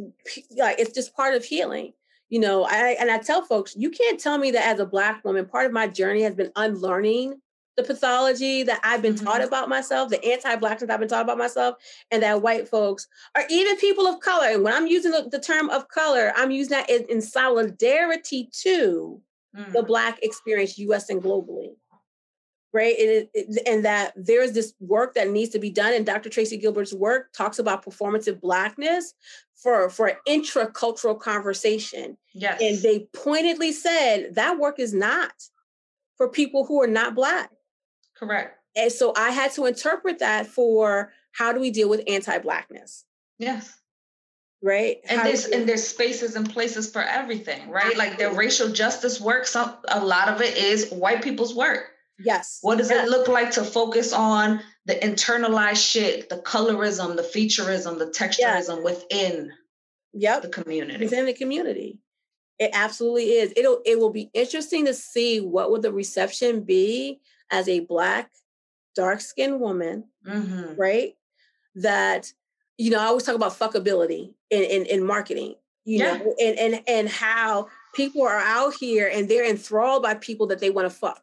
Like 0.56 0.78
it's 0.78 0.92
just 0.92 1.16
part 1.16 1.34
of 1.34 1.44
healing. 1.44 1.92
You 2.28 2.40
know 2.40 2.64
i 2.64 2.96
and 2.98 3.08
i 3.08 3.18
tell 3.18 3.42
folks 3.42 3.76
you 3.76 3.88
can't 3.88 4.18
tell 4.18 4.36
me 4.36 4.50
that 4.50 4.66
as 4.66 4.80
a 4.80 4.84
black 4.84 5.24
woman 5.24 5.46
part 5.46 5.66
of 5.66 5.72
my 5.72 5.86
journey 5.86 6.22
has 6.22 6.34
been 6.34 6.50
unlearning 6.56 7.40
the 7.76 7.82
pathology 7.82 8.62
that 8.62 8.80
I've 8.82 9.02
been 9.02 9.14
mm-hmm. 9.14 9.26
taught 9.26 9.44
about 9.44 9.68
myself, 9.68 10.08
the 10.08 10.24
anti-blackness 10.24 10.90
I've 10.90 11.00
been 11.00 11.08
taught 11.08 11.22
about 11.22 11.38
myself, 11.38 11.76
and 12.10 12.22
that 12.22 12.42
white 12.42 12.68
folks 12.68 13.06
or 13.36 13.42
even 13.50 13.76
people 13.76 14.06
of 14.06 14.20
color. 14.20 14.46
And 14.46 14.64
when 14.64 14.72
I'm 14.72 14.86
using 14.86 15.12
the, 15.12 15.28
the 15.30 15.40
term 15.40 15.68
of 15.70 15.88
color, 15.88 16.32
I'm 16.36 16.50
using 16.50 16.70
that 16.70 16.88
in, 16.88 17.04
in 17.08 17.20
solidarity 17.20 18.48
to 18.62 19.20
mm. 19.56 19.72
the 19.72 19.82
black 19.82 20.18
experience, 20.22 20.78
US 20.78 21.10
and 21.10 21.22
globally. 21.22 21.74
right? 22.72 22.94
It, 22.98 23.30
it, 23.34 23.62
and 23.66 23.84
that 23.84 24.12
there's 24.16 24.52
this 24.52 24.74
work 24.80 25.14
that 25.14 25.30
needs 25.30 25.50
to 25.50 25.58
be 25.58 25.70
done. 25.70 25.94
And 25.94 26.04
Dr. 26.04 26.28
Tracy 26.28 26.58
Gilbert's 26.58 26.92
work 26.94 27.32
talks 27.32 27.58
about 27.58 27.84
performative 27.84 28.40
blackness 28.40 29.14
for, 29.54 29.88
for 29.88 30.06
an 30.06 30.16
intracultural 30.28 31.18
conversation. 31.18 32.18
Yes. 32.34 32.60
And 32.60 32.78
they 32.82 33.08
pointedly 33.14 33.72
said 33.72 34.34
that 34.34 34.58
work 34.58 34.78
is 34.78 34.92
not 34.92 35.32
for 36.16 36.28
people 36.28 36.66
who 36.66 36.82
are 36.82 36.86
not 36.86 37.14
black. 37.14 37.50
Correct. 38.18 38.58
And 38.76 38.92
so 38.92 39.12
I 39.16 39.30
had 39.30 39.52
to 39.52 39.66
interpret 39.66 40.18
that 40.18 40.46
for 40.46 41.12
how 41.32 41.52
do 41.52 41.60
we 41.60 41.70
deal 41.70 41.88
with 41.88 42.02
anti-blackness? 42.06 43.04
Yes. 43.38 43.72
Right. 44.62 44.98
And 45.08 45.20
there's 45.24 45.44
and 45.46 45.68
there's 45.68 45.86
spaces 45.86 46.34
and 46.34 46.48
places 46.48 46.90
for 46.90 47.02
everything, 47.02 47.70
right? 47.70 47.86
Absolutely. 47.86 48.08
Like 48.08 48.18
the 48.18 48.30
racial 48.30 48.70
justice 48.70 49.20
work, 49.20 49.46
some 49.46 49.74
a 49.88 50.04
lot 50.04 50.28
of 50.28 50.40
it 50.40 50.56
is 50.56 50.90
white 50.90 51.22
people's 51.22 51.54
work. 51.54 51.90
Yes. 52.18 52.58
What 52.62 52.78
does 52.78 52.90
yes. 52.90 53.06
it 53.06 53.10
look 53.10 53.28
like 53.28 53.50
to 53.52 53.64
focus 53.64 54.12
on 54.12 54.60
the 54.86 54.94
internalized 54.94 55.86
shit, 55.86 56.30
the 56.30 56.38
colorism, 56.38 57.16
the 57.16 57.22
featureism, 57.22 57.98
the 57.98 58.06
texturism 58.06 58.38
yes. 58.38 58.84
within 58.84 59.52
yep. 60.14 60.42
the 60.42 60.48
community? 60.48 61.04
Within 61.04 61.26
the 61.26 61.34
community. 61.34 62.00
It 62.58 62.70
absolutely 62.72 63.24
is. 63.32 63.52
It'll 63.54 63.82
it 63.84 63.98
will 63.98 64.10
be 64.10 64.30
interesting 64.32 64.86
to 64.86 64.94
see 64.94 65.40
what 65.40 65.70
would 65.70 65.82
the 65.82 65.92
reception 65.92 66.62
be 66.62 67.20
as 67.50 67.68
a 67.68 67.80
black, 67.80 68.30
dark-skinned 68.94 69.60
woman, 69.60 70.04
mm-hmm. 70.26 70.74
right? 70.80 71.14
That, 71.76 72.32
you 72.78 72.90
know, 72.90 72.98
I 72.98 73.06
always 73.06 73.24
talk 73.24 73.34
about 73.34 73.58
fuckability 73.58 74.34
in, 74.50 74.62
in, 74.62 74.86
in 74.86 75.06
marketing, 75.06 75.56
you 75.84 75.98
yeah. 75.98 76.16
know, 76.16 76.34
and, 76.40 76.58
and 76.58 76.82
and 76.88 77.08
how 77.08 77.68
people 77.94 78.22
are 78.22 78.38
out 78.38 78.74
here 78.80 79.10
and 79.12 79.28
they're 79.28 79.48
enthralled 79.48 80.02
by 80.02 80.14
people 80.14 80.46
that 80.46 80.58
they 80.58 80.70
want 80.70 80.90
to 80.90 80.96
fuck. 80.96 81.22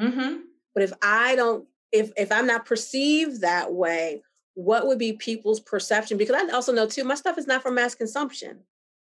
Mm-hmm. 0.00 0.38
But 0.74 0.82
if 0.82 0.92
I 1.02 1.36
don't, 1.36 1.66
if 1.92 2.10
if 2.16 2.32
I'm 2.32 2.46
not 2.46 2.64
perceived 2.64 3.42
that 3.42 3.72
way, 3.72 4.22
what 4.54 4.86
would 4.86 4.98
be 4.98 5.12
people's 5.12 5.60
perception? 5.60 6.16
Because 6.16 6.36
I 6.36 6.54
also 6.54 6.72
know 6.72 6.86
too, 6.86 7.04
my 7.04 7.14
stuff 7.14 7.38
is 7.38 7.46
not 7.46 7.62
for 7.62 7.70
mass 7.70 7.94
consumption. 7.94 8.60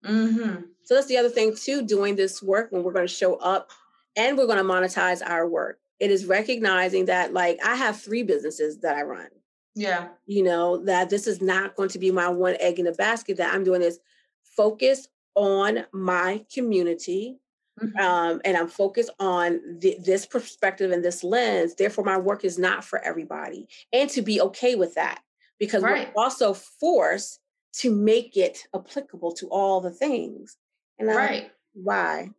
Mm-hmm. 0.04 0.64
So 0.84 0.96
that's 0.96 1.08
the 1.08 1.18
other 1.18 1.30
thing 1.30 1.56
too, 1.56 1.86
doing 1.86 2.16
this 2.16 2.42
work 2.42 2.72
when 2.72 2.84
we're 2.84 2.94
going 2.94 3.08
to 3.08 3.14
show 3.14 3.36
up 3.36 3.72
and 4.16 4.38
we're 4.38 4.48
going 4.48 4.58
to 4.58 4.64
monetize 4.64 5.22
our 5.26 5.48
work. 5.48 5.80
It 6.04 6.12
is 6.12 6.26
recognizing 6.26 7.06
that 7.06 7.32
like 7.32 7.60
I 7.64 7.76
have 7.76 8.00
three 8.00 8.24
businesses 8.24 8.80
that 8.80 8.98
I 8.98 9.04
run. 9.04 9.30
Yeah. 9.74 10.10
You 10.26 10.44
know, 10.44 10.84
that 10.86 11.10
this 11.10 11.28
is 11.28 11.42
not 11.42 11.78
going 11.78 11.90
to 11.90 12.00
be 12.00 12.12
my 12.12 12.28
one 12.28 12.58
egg 12.60 12.78
in 12.78 12.86
the 12.86 12.92
basket, 12.92 13.38
that 13.38 13.54
I'm 13.54 13.64
doing 13.64 13.80
this 13.80 14.00
focus 14.44 15.08
on 15.36 15.86
my 15.94 16.46
community. 16.54 17.40
Mm-hmm. 17.82 17.98
Um, 17.98 18.42
and 18.44 18.58
I'm 18.58 18.68
focused 18.68 19.12
on 19.20 19.80
th- 19.82 20.04
this 20.04 20.26
perspective 20.26 20.92
and 20.92 21.04
this 21.04 21.24
lens. 21.24 21.74
Therefore, 21.76 22.04
my 22.04 22.18
work 22.18 22.44
is 22.44 22.60
not 22.60 22.84
for 22.84 23.00
everybody. 23.00 23.68
And 23.94 24.10
to 24.12 24.22
be 24.22 24.42
okay 24.42 24.76
with 24.76 24.94
that, 24.96 25.22
because 25.58 25.84
right. 25.84 26.10
we're 26.14 26.22
also 26.22 26.54
forced 26.54 27.40
to 27.78 27.96
make 27.96 28.38
it 28.38 28.68
applicable 28.76 29.32
to 29.36 29.48
all 29.48 29.82
the 29.82 29.90
things. 29.90 30.58
And 31.00 31.10
I'm 31.10 31.18
right. 31.18 31.52
why? 31.74 32.30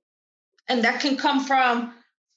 And 0.69 0.85
that 0.85 1.01
can 1.01 1.17
come 1.17 1.45
from 1.45 1.95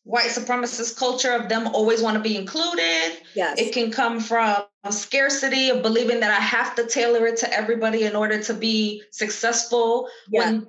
white 0.08 0.30
supremacist 0.30 0.98
culture 0.98 1.34
of 1.34 1.50
them 1.50 1.68
always 1.68 2.02
want 2.02 2.16
to 2.16 2.24
be 2.24 2.38
included. 2.38 3.18
Yes. 3.36 3.60
It 3.60 3.74
can 3.74 3.92
come 3.92 4.22
from 4.22 4.64
scarcity 4.90 5.70
of 5.70 5.84
believing 5.84 6.22
that 6.22 6.32
I 6.32 6.42
have 6.42 6.76
to 6.76 6.88
tailor 6.88 7.28
it 7.28 7.38
to 7.40 7.54
everybody 7.54 8.04
in 8.04 8.16
order 8.16 8.42
to 8.44 8.54
be 8.54 9.04
successful. 9.12 10.08
Yeah. 10.30 10.46
When 10.46 10.68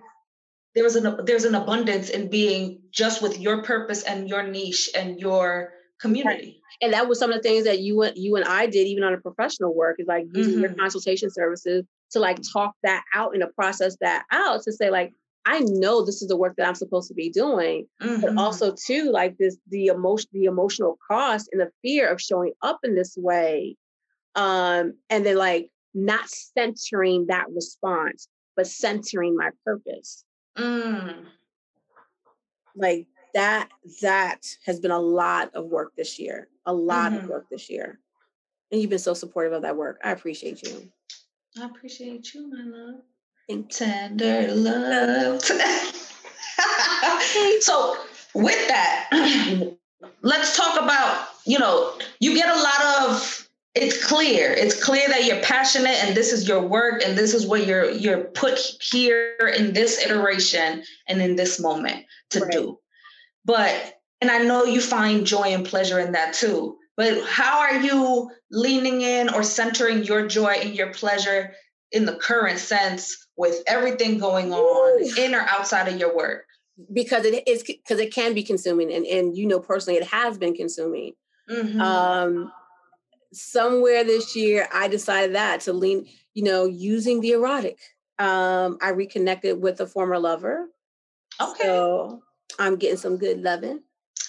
there's 0.75 0.97
an 0.97 1.25
there's 1.25 1.45
an 1.45 1.55
abundance 1.55 2.11
in 2.11 2.29
being 2.29 2.81
just 2.91 3.23
with 3.23 3.39
your 3.39 3.63
purpose 3.63 4.03
and 4.03 4.29
your 4.29 4.43
niche 4.43 4.91
and 4.95 5.21
your 5.21 5.73
community. 6.01 6.61
And 6.81 6.93
that 6.93 7.09
was 7.09 7.21
some 7.21 7.31
of 7.31 7.37
the 7.37 7.43
things 7.43 7.65
that 7.65 7.79
you 7.79 8.03
and 8.03 8.17
you 8.17 8.35
and 8.37 8.45
I 8.45 8.67
did 8.67 8.89
even 8.89 9.05
on 9.05 9.15
a 9.15 9.19
professional 9.19 9.73
work 9.73 9.97
is 10.01 10.09
like 10.09 10.27
using 10.35 10.55
mm-hmm. 10.55 10.63
your 10.63 10.75
consultation 10.75 11.31
services 11.31 11.85
to 12.11 12.19
like 12.19 12.39
talk 12.53 12.75
that 12.83 13.05
out 13.15 13.35
and 13.35 13.43
to 13.43 13.49
process 13.49 13.97
that 14.01 14.25
out 14.33 14.63
to 14.65 14.73
say 14.73 14.91
like 14.91 15.13
I 15.49 15.61
know 15.61 16.05
this 16.05 16.21
is 16.21 16.29
the 16.29 16.37
work 16.37 16.57
that 16.57 16.69
I'm 16.69 16.75
supposed 16.75 17.09
to 17.09 17.15
be 17.15 17.31
doing, 17.31 17.87
mm-hmm. 18.03 18.21
but 18.21 18.37
also 18.37 18.75
too 18.75 19.11
like 19.11 19.39
this 19.39 19.57
the 19.69 19.87
emotion 19.87 20.29
the 20.35 20.45
emotional 20.45 20.99
cost 21.11 21.49
and 21.53 21.61
the 21.61 21.71
fear 21.81 22.07
of 22.07 22.21
showing 22.21 22.53
up 22.61 22.81
in 22.85 22.95
this 22.95 23.17
way, 23.17 23.75
um, 24.35 24.93
and 25.09 25.25
then 25.25 25.37
like 25.37 25.71
not 25.95 26.29
centering 26.29 27.29
that 27.29 27.47
response, 27.55 28.29
but 28.57 28.67
centering 28.67 29.35
my 29.37 29.49
purpose. 29.65 30.23
Mm. 30.59 31.25
Like 32.77 33.07
that 33.33 33.71
that 34.03 34.41
has 34.67 34.81
been 34.81 34.91
a 34.91 35.01
lot 35.01 35.55
of 35.55 35.65
work 35.65 35.93
this 35.97 36.19
year, 36.19 36.49
a 36.67 36.75
lot 36.75 37.13
mm-hmm. 37.13 37.25
of 37.25 37.31
work 37.31 37.47
this 37.51 37.71
year, 37.71 37.99
and 38.71 38.83
you've 38.83 38.91
been 38.91 38.99
so 38.99 39.15
supportive 39.15 39.55
of 39.55 39.63
that 39.63 39.79
work. 39.79 39.99
I 40.05 40.11
appreciate 40.11 40.63
you. 40.63 40.93
I 41.59 41.65
appreciate 41.65 42.35
you, 42.35 42.51
my 42.51 42.65
love. 42.65 43.01
Tender 43.49 44.53
love. 44.53 45.43
so 47.61 47.97
with 48.35 48.69
that, 48.69 49.09
let's 50.23 50.55
talk 50.55 50.79
about, 50.79 51.29
you 51.47 51.59
know, 51.59 51.95
you 52.21 52.35
get 52.35 52.55
a 52.55 52.61
lot 52.61 52.83
of 53.01 53.49
it's 53.75 54.05
clear. 54.05 54.53
It's 54.53 54.85
clear 54.85 55.09
that 55.09 55.25
you're 55.25 55.41
passionate 55.41 55.97
and 56.05 56.15
this 56.15 56.31
is 56.31 56.47
your 56.47 56.61
work 56.61 57.03
and 57.03 57.17
this 57.17 57.33
is 57.33 57.47
what 57.47 57.67
you're 57.67 57.91
you're 57.91 58.25
put 58.25 58.59
here 58.83 59.55
in 59.57 59.73
this 59.73 60.05
iteration 60.05 60.85
and 61.07 61.23
in 61.23 61.37
this 61.37 61.59
moment 61.59 62.05
to 62.31 62.41
right. 62.41 62.53
do. 62.53 62.79
But 63.47 63.99
and 64.21 64.31
I 64.31 64.41
know 64.41 64.65
you 64.65 64.83
find 64.83 65.27
joy 65.27 65.55
and 65.55 65.65
pleasure 65.65 66.01
in 66.01 66.13
that 66.13 66.35
too. 66.35 66.77
But 66.99 67.25
how 67.25 67.61
are 67.61 67.81
you 67.81 68.31
leaning 68.51 69.01
in 69.01 69.33
or 69.33 69.43
centering 69.43 70.03
your 70.03 70.27
joy 70.27 70.59
and 70.61 70.75
your 70.75 70.93
pleasure 70.93 71.55
in 71.93 72.05
the 72.05 72.17
current 72.17 72.59
sense 72.59 73.29
with 73.37 73.63
everything 73.67 74.19
going 74.19 74.53
on 74.53 75.03
Ooh. 75.03 75.23
in 75.23 75.35
or 75.35 75.41
outside 75.41 75.89
of 75.89 75.99
your 75.99 76.15
work? 76.15 76.45
Because 76.93 77.25
it 77.25 77.47
is 77.49 77.65
because 77.65 77.99
it 77.99 78.15
can 78.15 78.35
be 78.35 78.43
consuming, 78.43 78.93
and 78.93 79.05
and 79.05 79.37
you 79.37 79.47
know 79.47 79.59
personally, 79.59 79.99
it 79.99 80.07
has 80.07 80.39
been 80.39 80.55
consuming. 80.55 81.15
Mm-hmm. 81.51 81.81
Um, 81.81 82.53
somewhere 83.33 84.05
this 84.05 84.37
year, 84.37 84.69
I 84.73 84.89
decided 84.89 85.35
that 85.35 85.61
to 85.63 85.73
lean, 85.73 86.07
you 86.35 86.45
know, 86.45 86.67
using 86.67 87.21
the 87.21 87.33
erotic. 87.33 87.79
Um, 88.19 88.79
I 88.81 88.91
reconnected 88.91 89.61
with 89.61 89.81
a 89.81 89.87
former 89.87 90.19
lover. 90.19 90.67
Okay. 91.41 91.65
So 91.65 92.23
I'm 92.59 92.77
getting 92.77 92.97
some 92.97 93.17
good 93.17 93.41
loving. 93.41 93.81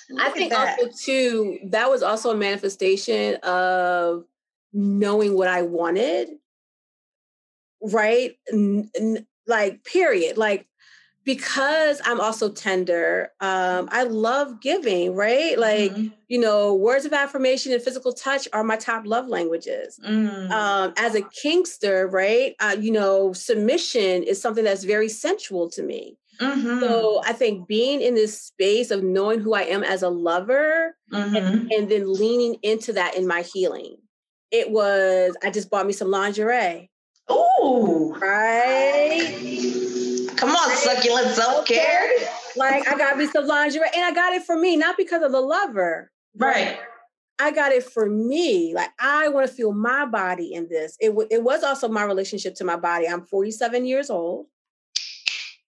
Look 0.10 0.22
I 0.22 0.30
think 0.32 0.54
also 0.54 0.90
too 0.98 1.60
that 1.66 1.90
was 1.90 2.02
also 2.02 2.32
a 2.32 2.36
manifestation 2.36 3.36
of 3.44 4.26
knowing 4.74 5.36
what 5.36 5.48
I 5.48 5.62
wanted 5.62 6.30
right? 7.82 8.38
N- 8.52 8.90
n- 8.96 9.26
like, 9.48 9.84
period. 9.84 10.38
Like, 10.38 10.68
because 11.26 12.02
I'm 12.06 12.20
also 12.20 12.50
tender, 12.50 13.32
um, 13.40 13.90
I 13.92 14.04
love 14.04 14.62
giving, 14.62 15.14
right? 15.14 15.60
Like, 15.60 15.92
mm-hmm. 15.92 16.08
you 16.28 16.40
know, 16.40 16.74
words 16.74 17.06
of 17.06 17.14
affirmation 17.14 17.72
and 17.72 17.82
physical 17.82 18.14
touch 18.14 18.48
are 18.52 18.64
my 18.64 18.78
top 18.78 19.06
love 19.06 19.28
languages. 19.28 20.00
Mm. 20.04 20.50
Um, 20.50 20.94
as 20.98 21.16
a 21.16 21.22
kinkster, 21.22 22.12
right? 22.12 22.56
Uh, 22.60 22.78
you 22.80 22.92
know, 22.92 23.34
submission 23.34 24.24
is 24.24 24.42
something 24.42 24.64
that's 24.64 24.86
very 24.86 25.10
sensual 25.10 25.70
to 25.72 25.84
me. 25.84 26.18
Mm-hmm. 26.40 26.80
So 26.80 27.22
I 27.26 27.34
think 27.34 27.68
being 27.68 28.02
in 28.02 28.16
this 28.16 28.42
space 28.42 28.90
of 28.92 29.04
knowing 29.04 29.40
who 29.40 29.54
I 29.54 29.64
am 29.64 29.84
as 29.84 30.04
a 30.04 30.10
lover 30.10 30.96
mm-hmm. 31.12 31.36
and, 31.36 31.72
and 31.72 31.90
then 31.90 32.12
leaning 32.12 32.56
into 32.64 32.94
that 32.94 33.16
in 33.16 33.28
my 33.28 33.42
healing. 33.42 33.98
It 34.50 34.72
was, 34.72 35.36
I 35.44 35.52
just 35.52 35.70
bought 35.70 35.86
me 35.86 35.94
some 35.94 36.10
lingerie. 36.10 36.90
Ooh. 37.32 38.16
Right? 38.20 39.50
Come 40.40 40.52
on, 40.52 40.76
succulent 40.78 41.28
self 41.36 41.66
care. 41.66 42.10
Like, 42.56 42.88
I 42.88 42.98
got 42.98 43.18
me 43.18 43.28
some 43.28 43.46
lingerie 43.46 43.90
and 43.94 44.06
I 44.06 44.14
got 44.14 44.34
it 44.34 44.44
for 44.44 44.56
me, 44.56 44.78
not 44.78 44.98
because 44.98 45.22
of 45.22 45.32
the 45.32 45.42
lover. 45.42 46.12
Right. 46.36 46.80
I 47.40 47.52
got 47.52 47.72
it 47.72 47.84
for 47.84 48.06
me. 48.06 48.74
Like, 48.74 48.92
I 49.00 49.30
want 49.30 49.48
to 49.48 49.54
feel 49.54 49.74
my 49.74 50.06
body 50.06 50.54
in 50.54 50.68
this. 50.70 50.98
It, 51.00 51.10
w- 51.10 51.28
it 51.30 51.44
was 51.44 51.64
also 51.64 51.88
my 51.88 52.04
relationship 52.04 52.56
to 52.56 52.64
my 52.64 52.76
body. 52.76 53.08
I'm 53.08 53.24
47 53.24 53.86
years 53.86 54.10
old, 54.10 54.48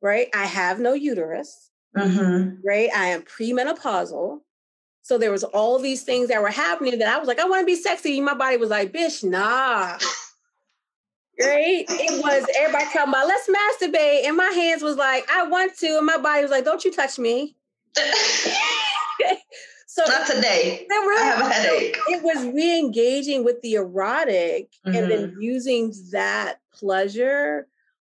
right? 0.00 0.28
I 0.35 0.44
have 0.44 0.80
no 0.80 0.92
uterus, 0.92 1.71
mm-hmm. 1.97 2.66
right? 2.66 2.88
I 2.94 3.06
am 3.06 3.23
premenopausal. 3.23 4.40
So 5.02 5.18
there 5.18 5.32
was 5.32 5.42
all 5.44 5.80
these 5.80 6.02
things 6.02 6.28
that 6.28 6.42
were 6.42 6.50
happening 6.50 6.99
that 6.99 7.09
I 7.09 7.18
was 7.18 7.26
like, 7.26 7.40
I 7.40 7.49
want 7.49 7.61
to 7.62 7.66
be 7.66 7.75
sexy. 7.75 8.21
My 8.21 8.35
body 8.35 8.56
was 8.56 8.71
like, 8.71 8.92
bitch, 8.92 9.25
nah 9.28 9.99
right? 11.44 11.84
It 11.88 12.22
was 12.22 12.46
everybody 12.58 12.84
talking 12.87 13.08
about 13.08 13.26
let's 13.26 13.49
masturbate, 13.49 14.26
and 14.26 14.37
my 14.37 14.50
hands 14.54 14.82
was 14.82 14.96
like, 14.96 15.28
I 15.30 15.46
want 15.46 15.76
to, 15.78 15.99
and 15.99 16.06
my 16.06 16.18
body 16.18 16.42
was 16.42 16.50
like, 16.50 16.64
don't 16.64 16.84
you 16.84 16.92
touch 16.92 17.18
me. 17.18 17.56
so 19.87 20.04
not 20.06 20.26
today. 20.26 20.87
Really, 20.88 21.20
I 21.20 21.25
have 21.25 21.46
a 21.46 21.52
headache. 21.52 21.99
It 22.08 22.22
was 22.22 22.44
re-engaging 22.46 23.44
with 23.44 23.61
the 23.62 23.75
erotic 23.75 24.70
mm-hmm. 24.87 24.96
and 24.96 25.11
then 25.11 25.37
using 25.40 25.92
that 26.12 26.61
pleasure 26.72 27.66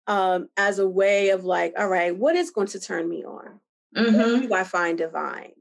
um, 0.08 0.50
as 0.58 0.80
a 0.80 0.88
way 0.88 1.30
of 1.30 1.46
like, 1.46 1.74
all 1.78 1.88
right, 1.88 2.16
what 2.16 2.36
is 2.36 2.52
going 2.52 2.68
to 2.68 2.80
turn 2.80 3.08
me 3.08 3.24
on? 3.24 3.60
Mm-hmm. 3.96 4.18
What 4.18 4.42
do 4.42 4.54
I 4.54 4.64
find 4.64 4.98
divine? 4.98 5.52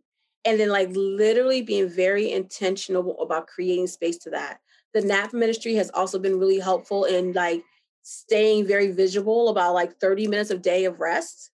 and 0.47 0.61
then 0.61 0.69
like 0.69 0.89
literally 0.95 1.61
being 1.61 1.89
very 1.89 2.31
intentional 2.31 3.21
about 3.21 3.49
creating 3.49 3.89
space 3.89 4.17
to 4.19 4.31
that. 4.31 4.61
The 4.95 5.03
NAP 5.03 5.33
ministry 5.33 5.75
has 5.75 5.91
also 5.91 6.19
been 6.19 6.39
really 6.39 6.59
helpful 6.59 7.05
in 7.05 7.33
like 7.33 7.63
staying 8.03 8.67
very 8.67 8.93
visual 8.93 9.49
about 9.49 9.75
like 9.75 9.99
30 9.99 10.29
minutes 10.29 10.51
of 10.51 10.63
day 10.63 10.85
of 10.85 11.01
rest. 11.01 11.51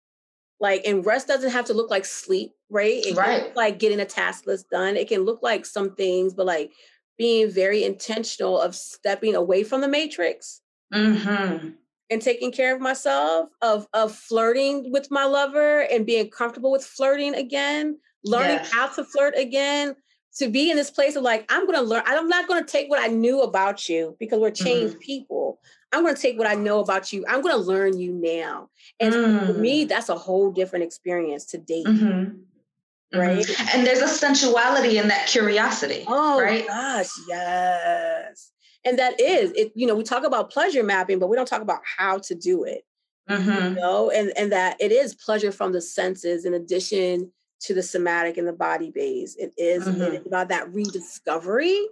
Like, 0.61 0.83
and 0.87 1.07
rest 1.07 1.29
doesn't 1.29 1.51
have 1.51 1.67
to 1.67 1.75
look 1.75 1.91
like 1.91 2.05
sleep, 2.05 2.53
right? 2.69 3.05
It 3.05 3.17
right. 3.17 3.55
like 3.55 3.79
getting 3.79 4.01
a 4.01 4.05
task 4.05 4.47
list 4.47 4.71
done. 4.71 4.97
It 4.97 5.09
can 5.09 5.25
look 5.25 5.41
like 5.43 5.65
some 5.65 5.95
things, 5.95 6.35
but 6.35 6.47
like 6.47 6.73
being 7.19 7.51
very 7.51 7.85
intentional 7.85 8.61
of 8.61 8.75
stepping 8.75 9.35
away 9.35 9.63
from 9.63 9.83
the 9.83 9.89
matrix 9.89 10.63
mm-hmm. 10.95 11.69
and 12.11 12.23
taking 12.23 12.51
care 12.51 12.75
of 12.75 12.81
myself, 12.81 13.51
of 13.61 13.87
of 13.93 14.15
flirting 14.15 14.91
with 14.91 15.11
my 15.11 15.25
lover 15.25 15.81
and 15.83 16.07
being 16.07 16.31
comfortable 16.31 16.71
with 16.71 16.85
flirting 16.85 17.35
again, 17.35 17.99
learning 18.25 18.57
yes. 18.57 18.73
how 18.73 18.87
to 18.87 19.05
flirt 19.05 19.37
again, 19.37 19.95
to 20.39 20.49
be 20.49 20.71
in 20.71 20.77
this 20.77 20.91
place 20.91 21.17
of 21.17 21.23
like, 21.23 21.45
I'm 21.49 21.67
gonna 21.67 21.83
learn, 21.83 22.03
I'm 22.07 22.29
not 22.29 22.49
gonna 22.49 22.65
take 22.65 22.89
what 22.91 23.01
I 23.01 23.09
knew 23.09 23.43
about 23.43 23.89
you 23.89 24.17
because 24.19 24.39
we're 24.39 24.51
changed 24.51 24.95
mm-hmm. 24.95 25.03
people. 25.03 25.61
I'm 25.93 26.03
going 26.03 26.15
to 26.15 26.21
take 26.21 26.39
what 26.39 26.47
I 26.47 26.55
know 26.55 26.81
about 26.81 27.13
you. 27.13 27.25
I'm 27.27 27.41
going 27.41 27.55
to 27.55 27.63
learn 27.63 27.99
you 27.99 28.13
now. 28.13 28.69
And 29.01 29.15
mm. 29.15 29.47
for 29.47 29.53
me, 29.55 29.85
mm. 29.85 29.89
that's 29.89 30.09
a 30.11 30.17
whole 30.17 30.51
different 30.51 30.85
experience 30.85 31.47
to 31.47 31.59
date. 31.59 31.87
Mm-hmm. 31.87 33.19
Right. 33.19 33.39
Mm-hmm. 33.39 33.79
And 33.79 33.87
there's 33.87 34.03
a 34.03 34.09
sensuality 34.09 34.99
in 34.99 35.09
that 35.09 35.29
curiosity. 35.29 36.05
Oh, 36.07 36.41
right? 36.41 36.67
gosh, 36.67 37.09
yes. 37.27 38.53
And 38.85 38.99
that 38.99 39.19
is 39.19 39.51
it, 39.53 39.73
you 39.75 39.87
know, 39.87 39.95
we 39.95 40.05
talk 40.05 40.25
about 40.25 40.51
pleasure 40.51 40.83
mapping, 40.83 41.19
but 41.19 41.29
we 41.29 41.37
don't 41.37 41.49
talk 41.49 41.63
about 41.63 41.81
how 41.85 42.19
to 42.19 42.35
do 42.35 42.65
it. 42.65 42.85
Mm-hmm. 43.31 43.69
You 43.69 43.75
know, 43.75 44.11
and, 44.11 44.33
and 44.37 44.53
that 44.53 44.77
it 44.81 44.93
is 44.93 45.15
pleasure 45.15 45.53
from 45.53 45.73
the 45.73 45.81
senses 45.81 46.45
in 46.45 46.55
addition 46.55 47.33
to 47.61 47.75
the 47.75 47.83
somatic 47.83 48.37
and 48.37 48.47
the 48.47 48.53
body 48.53 48.91
base. 48.91 49.37
It 49.37 49.53
is 49.57 49.87
mm-hmm. 49.87 50.27
about 50.27 50.49
that 50.49 50.73
rediscovery 50.73 51.89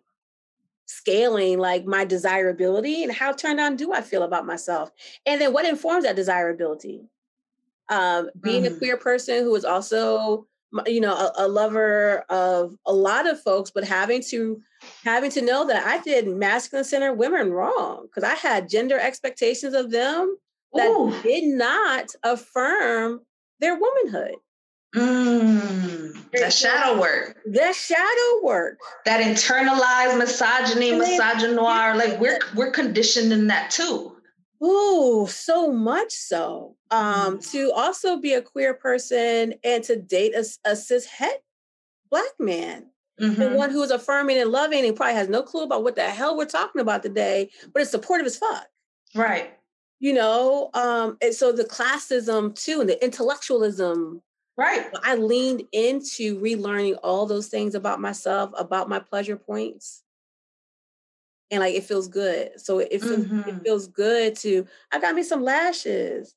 scaling 0.86 1.58
like 1.58 1.84
my 1.84 2.04
desirability 2.04 3.02
and 3.02 3.12
how 3.12 3.32
turned 3.32 3.60
on 3.60 3.76
do 3.76 3.92
I 3.92 4.00
feel 4.00 4.22
about 4.22 4.46
myself? 4.46 4.92
And 5.26 5.40
then 5.40 5.52
what 5.52 5.66
informs 5.66 6.04
that 6.04 6.16
desirability? 6.16 7.02
Um, 7.88 8.30
being 8.40 8.64
mm. 8.64 8.74
a 8.74 8.78
queer 8.78 8.96
person 8.96 9.44
who 9.44 9.54
is 9.54 9.64
also 9.64 10.46
you 10.86 11.00
know 11.00 11.14
a, 11.14 11.32
a, 11.44 11.48
lover 11.48 12.24
of 12.28 12.76
a 12.84 12.92
lot 12.92 13.28
of 13.28 13.40
folks 13.40 13.70
but 13.70 13.84
having 13.84 14.20
to 14.20 14.60
having 15.04 15.30
to 15.30 15.40
know 15.40 15.64
that 15.66 15.86
i 15.86 16.02
did 16.02 16.26
masculine 16.26 16.84
center 16.84 17.14
women 17.14 17.52
wrong 17.52 18.02
because 18.02 18.24
i 18.24 18.34
had 18.34 18.68
gender 18.68 18.98
expectations 18.98 19.74
of 19.74 19.92
them 19.92 20.36
that 20.74 20.88
Ooh. 20.88 21.14
did 21.22 21.44
not 21.44 22.10
affirm 22.24 23.20
their 23.60 23.78
womanhood 23.78 24.34
Mm, 24.96 26.30
that 26.32 26.52
shadow 26.52 26.98
work. 26.98 27.36
That 27.46 27.74
shadow 27.74 28.42
work. 28.42 28.78
That 29.04 29.20
internalized 29.20 30.18
misogyny, 30.18 30.92
misogynoir. 30.92 31.96
Like 31.96 32.18
we're 32.18 32.38
we're 32.54 32.70
conditioned 32.70 33.32
in 33.32 33.46
that 33.48 33.70
too. 33.70 34.16
Oh, 34.60 35.26
so 35.26 35.70
much 35.70 36.12
so. 36.12 36.76
Um, 36.90 37.38
mm. 37.38 37.50
to 37.52 37.72
also 37.72 38.18
be 38.18 38.32
a 38.32 38.40
queer 38.40 38.72
person 38.72 39.54
and 39.62 39.84
to 39.84 39.96
date 39.96 40.34
a, 40.34 40.44
a 40.64 40.74
cis 40.74 41.04
het 41.04 41.42
black 42.10 42.32
man. 42.38 42.86
Mm-hmm. 43.20 43.40
And 43.40 43.54
one 43.56 43.70
who 43.70 43.82
is 43.82 43.90
affirming 43.90 44.38
and 44.38 44.50
loving 44.50 44.84
and 44.84 44.96
probably 44.96 45.14
has 45.14 45.28
no 45.28 45.42
clue 45.42 45.64
about 45.64 45.82
what 45.82 45.96
the 45.96 46.02
hell 46.02 46.36
we're 46.36 46.46
talking 46.46 46.80
about 46.80 47.02
today, 47.02 47.50
but 47.72 47.82
it's 47.82 47.90
supportive 47.90 48.26
as 48.26 48.36
fuck. 48.36 48.66
Right. 49.14 49.54
You 50.00 50.12
know, 50.12 50.70
um, 50.74 51.16
and 51.22 51.34
so 51.34 51.52
the 51.52 51.64
classism 51.64 52.54
too, 52.54 52.80
and 52.80 52.88
the 52.88 53.02
intellectualism 53.02 54.22
Right. 54.56 54.86
I 55.04 55.16
leaned 55.16 55.64
into 55.72 56.40
relearning 56.40 56.98
all 57.02 57.26
those 57.26 57.48
things 57.48 57.74
about 57.74 58.00
myself, 58.00 58.52
about 58.56 58.88
my 58.88 58.98
pleasure 58.98 59.36
points. 59.36 60.02
And 61.50 61.60
like 61.60 61.74
it 61.74 61.84
feels 61.84 62.08
good. 62.08 62.60
So 62.60 62.78
it 62.78 63.00
feels 63.02 63.26
mm-hmm. 63.26 63.48
it 63.48 63.62
feels 63.62 63.86
good 63.86 64.34
to 64.36 64.66
I 64.92 64.98
got 64.98 65.14
me 65.14 65.22
some 65.22 65.42
lashes. 65.42 66.34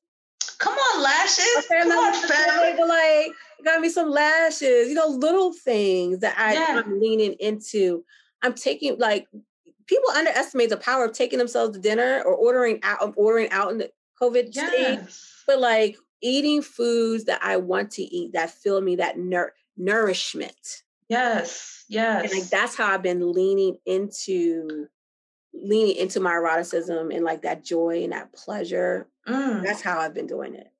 Come 0.58 0.74
on, 0.74 1.02
lashes. 1.02 1.48
Okay, 1.58 1.80
Come 1.80 1.92
on, 1.92 2.12
family. 2.28 2.74
But 2.76 2.88
like 2.88 3.32
got 3.64 3.80
me 3.80 3.88
some 3.88 4.10
lashes, 4.10 4.88
you 4.88 4.94
know, 4.94 5.08
little 5.08 5.52
things 5.52 6.18
that 6.20 6.38
I, 6.38 6.52
yeah. 6.52 6.82
I'm 6.84 7.00
leaning 7.00 7.32
into. 7.40 8.04
I'm 8.42 8.54
taking 8.54 8.98
like 8.98 9.26
people 9.86 10.10
underestimate 10.14 10.70
the 10.70 10.76
power 10.76 11.04
of 11.06 11.12
taking 11.12 11.38
themselves 11.38 11.74
to 11.74 11.82
dinner 11.82 12.22
or 12.24 12.34
ordering 12.34 12.78
out 12.82 13.14
ordering 13.16 13.50
out 13.50 13.72
in 13.72 13.78
the 13.78 13.90
COVID 14.20 14.50
yes. 14.52 14.68
state. 14.70 15.44
But 15.46 15.60
like 15.60 15.96
eating 16.22 16.62
foods 16.62 17.24
that 17.24 17.40
I 17.42 17.56
want 17.56 17.92
to 17.92 18.02
eat 18.02 18.32
that 18.32 18.50
fill 18.50 18.80
me 18.80 18.96
that 18.96 19.18
nur- 19.18 19.54
nourishment. 19.76 20.82
Yes, 21.08 21.84
yes. 21.88 22.24
And 22.24 22.40
like 22.40 22.50
that's 22.50 22.76
how 22.76 22.86
I've 22.86 23.02
been 23.02 23.32
leaning 23.32 23.76
into 23.86 24.86
leaning 25.52 25.96
into 25.96 26.20
my 26.20 26.32
eroticism 26.32 27.10
and 27.10 27.24
like 27.24 27.42
that 27.42 27.64
joy 27.64 28.04
and 28.04 28.12
that 28.12 28.32
pleasure. 28.32 29.08
Mm. 29.26 29.62
That's 29.62 29.82
how 29.82 29.98
I've 29.98 30.14
been 30.14 30.28
doing 30.28 30.54
it. 30.54 30.70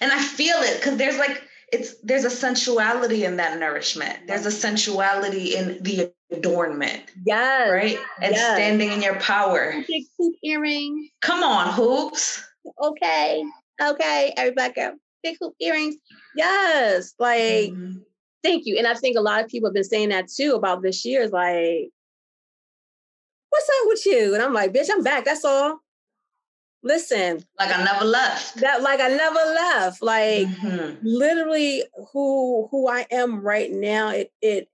And 0.00 0.12
I 0.12 0.18
feel 0.18 0.56
it 0.58 0.78
because 0.78 0.98
there's 0.98 1.18
like 1.18 1.42
it's 1.72 1.94
there's 2.02 2.24
a 2.24 2.30
sensuality 2.30 3.24
in 3.24 3.36
that 3.38 3.58
nourishment. 3.58 4.26
There's 4.26 4.44
a 4.44 4.50
sensuality 4.50 5.54
in 5.56 5.82
the 5.82 6.12
adornment. 6.30 7.02
Yes. 7.24 7.70
Right? 7.70 7.98
And 8.20 8.34
yes. 8.34 8.56
standing 8.56 8.92
in 8.92 9.00
your 9.00 9.18
power. 9.20 9.74
Big 9.88 10.04
hoop 10.18 10.34
earring. 10.44 11.08
Come 11.22 11.42
on, 11.42 11.72
hoops. 11.72 12.44
Okay. 12.80 13.42
Okay, 13.80 14.32
everybody 14.36 14.72
go. 14.74 14.92
Big 15.22 15.36
hoop 15.40 15.54
earrings. 15.60 15.96
Yes. 16.36 17.14
Like, 17.18 17.70
mm-hmm. 17.70 17.98
thank 18.42 18.66
you. 18.66 18.76
And 18.76 18.86
I 18.86 18.94
think 18.94 19.16
a 19.16 19.20
lot 19.20 19.42
of 19.42 19.48
people 19.48 19.68
have 19.68 19.74
been 19.74 19.84
saying 19.84 20.08
that 20.10 20.28
too 20.28 20.54
about 20.54 20.82
this 20.82 21.04
year. 21.04 21.22
Is 21.22 21.32
like, 21.32 21.90
what's 23.50 23.68
up 23.68 23.86
with 23.86 24.06
you? 24.06 24.34
And 24.34 24.42
I'm 24.42 24.52
like, 24.52 24.72
bitch, 24.72 24.88
I'm 24.90 25.02
back. 25.02 25.24
That's 25.24 25.44
all. 25.44 25.80
Listen. 26.82 27.44
Like 27.58 27.70
I 27.70 27.84
never 27.84 28.04
left. 28.04 28.56
That 28.56 28.82
like 28.82 29.00
I 29.00 29.08
never 29.08 29.34
left. 29.34 30.02
Like 30.02 30.46
mm-hmm. 30.48 30.98
literally 31.02 31.84
who 32.12 32.66
who 32.70 32.88
I 32.88 33.06
am 33.10 33.40
right 33.40 33.70
now, 33.70 34.10
it 34.10 34.32
it 34.40 34.68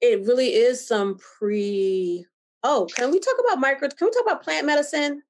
it 0.00 0.26
really 0.26 0.52
is 0.52 0.86
some 0.86 1.16
pre 1.16 2.26
oh, 2.64 2.86
can 2.94 3.10
we 3.10 3.18
talk 3.18 3.36
about 3.46 3.60
micro 3.60 3.88
can 3.88 4.08
we 4.08 4.10
talk 4.10 4.24
about 4.24 4.42
plant 4.42 4.66
medicine? 4.66 5.22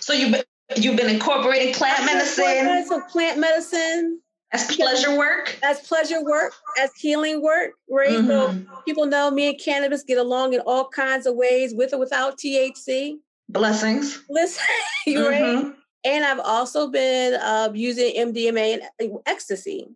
So 0.00 0.12
you 0.12 0.34
You've 0.74 0.96
been 0.96 1.08
incorporating 1.08 1.74
plant 1.74 2.04
medicine. 2.04 2.84
So 2.86 3.00
plant 3.02 3.38
medicine. 3.38 4.20
As 4.52 4.74
pleasure 4.74 5.16
work. 5.16 5.58
As 5.62 5.80
pleasure 5.80 6.22
work, 6.24 6.52
as 6.80 6.90
healing 6.96 7.42
work, 7.42 7.72
right? 7.90 8.10
Mm-hmm. 8.10 8.28
So 8.28 8.82
people 8.84 9.06
know 9.06 9.30
me 9.30 9.48
and 9.48 9.60
cannabis 9.60 10.02
get 10.02 10.18
along 10.18 10.54
in 10.54 10.60
all 10.60 10.88
kinds 10.88 11.26
of 11.26 11.34
ways, 11.34 11.74
with 11.74 11.92
or 11.92 11.98
without 11.98 12.38
THC. 12.38 13.16
Blessings. 13.48 14.22
Listen, 14.30 14.64
mm-hmm. 15.08 15.22
right? 15.22 15.74
And 16.04 16.24
I've 16.24 16.40
also 16.40 16.88
been 16.88 17.34
uh, 17.34 17.70
using 17.74 18.14
MDMA 18.14 18.78
and 19.00 19.18
ecstasy. 19.26 19.88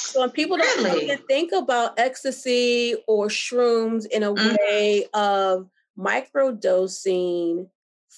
So 0.00 0.20
when 0.20 0.30
people 0.30 0.56
don't 0.56 0.84
really? 0.84 1.16
think 1.28 1.52
about 1.52 1.98
ecstasy 1.98 2.96
or 3.06 3.28
shrooms 3.28 4.06
in 4.06 4.22
a 4.22 4.32
mm-hmm. 4.32 4.56
way 4.58 5.06
of 5.12 5.68
microdosing 5.98 7.68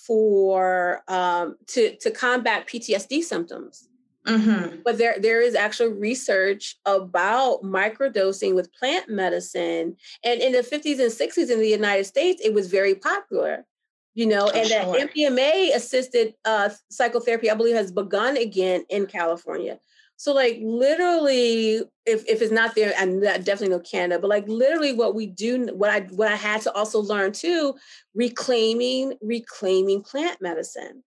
for 0.06 1.02
um, 1.08 1.56
to 1.68 1.96
to 1.96 2.10
combat 2.10 2.66
PTSD 2.66 3.22
symptoms. 3.22 3.88
Mm-hmm. 4.26 4.82
But 4.84 4.98
there 4.98 5.16
there 5.18 5.40
is 5.40 5.54
actual 5.54 5.88
research 5.88 6.76
about 6.86 7.62
microdosing 7.62 8.54
with 8.54 8.72
plant 8.72 9.08
medicine, 9.08 9.96
and 10.24 10.40
in 10.40 10.52
the 10.52 10.58
50s 10.58 11.00
and 11.00 11.10
60s 11.10 11.50
in 11.50 11.58
the 11.58 11.68
United 11.68 12.04
States, 12.04 12.40
it 12.44 12.54
was 12.54 12.68
very 12.68 12.94
popular. 12.94 13.66
You 14.14 14.26
know, 14.26 14.50
and 14.50 14.68
sure. 14.68 14.98
that 14.98 15.10
MDMA 15.14 15.74
assisted 15.74 16.34
uh, 16.44 16.68
psychotherapy, 16.90 17.50
I 17.50 17.54
believe, 17.54 17.76
has 17.76 17.90
begun 17.90 18.36
again 18.36 18.84
in 18.90 19.06
California. 19.06 19.80
So 20.22 20.32
like 20.32 20.58
literally, 20.62 21.82
if, 22.06 22.24
if 22.28 22.42
it's 22.42 22.52
not 22.52 22.74
there, 22.76 22.92
and 22.96 23.22
definitely 23.22 23.70
know 23.70 23.80
Canada, 23.80 24.20
but 24.20 24.28
like 24.28 24.46
literally 24.46 24.92
what 24.92 25.14
we 25.14 25.26
do, 25.26 25.66
what 25.74 25.90
I 25.90 26.00
what 26.10 26.30
I 26.30 26.36
had 26.36 26.60
to 26.62 26.72
also 26.74 27.00
learn 27.00 27.32
too, 27.32 27.74
reclaiming, 28.14 29.14
reclaiming 29.20 30.02
plant 30.02 30.40
medicine. 30.40 31.02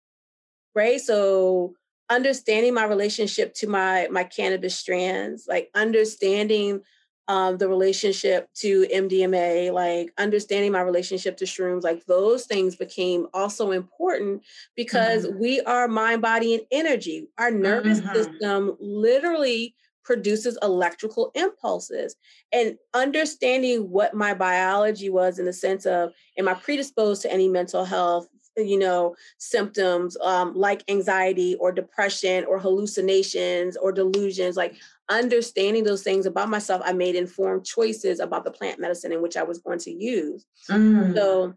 Right. 0.74 1.00
So 1.00 1.76
understanding 2.10 2.74
my 2.74 2.84
relationship 2.84 3.54
to 3.56 3.68
my 3.68 4.10
my 4.12 4.26
cannabis 4.26 4.78
strands, 4.78 5.46
like 5.48 5.70
understanding 5.74 6.82
um, 7.28 7.58
the 7.58 7.68
relationship 7.68 8.50
to 8.56 8.86
MDMA, 8.94 9.72
like 9.74 10.12
understanding 10.18 10.72
my 10.72 10.82
relationship 10.82 11.38
to 11.38 11.46
shrooms, 11.46 11.84
like 11.84 12.06
those 12.06 12.46
things 12.46 12.76
became 12.76 13.28
also 13.34 13.72
important 13.72 14.44
because 14.76 15.26
mm-hmm. 15.26 15.40
we 15.40 15.62
are 15.62 15.88
mind, 15.88 16.22
body, 16.22 16.54
and 16.56 16.64
energy. 16.72 17.28
Our 17.38 17.52
nervous 17.52 18.00
mm-hmm. 18.00 18.14
system 18.14 18.78
literally 18.80 19.76
produces 20.04 20.58
electrical 20.62 21.32
impulses. 21.34 22.16
And 22.54 22.78
understanding 22.94 23.90
what 23.90 24.14
my 24.14 24.36
biology 24.36 25.10
was 25.10 25.40
in 25.40 25.46
the 25.46 25.54
sense 25.54 25.86
of, 25.86 26.14
am 26.38 26.48
I 26.48 26.54
predisposed 26.54 27.24
to 27.24 27.34
any 27.34 27.50
mental 27.50 27.84
health 27.86 28.28
you 28.58 28.78
know 28.80 29.16
symptoms 29.38 30.18
um, 30.22 30.54
like 30.56 30.84
anxiety 30.90 31.56
or 31.56 31.72
depression 31.72 32.46
or 32.46 32.60
hallucinations 32.60 33.76
or 33.78 33.92
delusions 33.92 34.56
like 34.56 34.76
understanding 35.10 35.84
those 35.84 36.04
things 36.04 36.26
about 36.26 36.50
myself 36.50 36.82
i 36.86 36.94
made 36.94 37.16
informed 37.16 37.66
choices 37.66 38.20
about 38.20 38.44
the 38.44 38.52
plant 38.52 38.80
medicine 38.80 39.12
in 39.12 39.22
which 39.22 39.38
i 39.38 39.44
was 39.44 39.60
going 39.60 39.80
to 39.80 39.92
use. 39.92 40.46
Mm. 40.70 41.16
so 41.16 41.54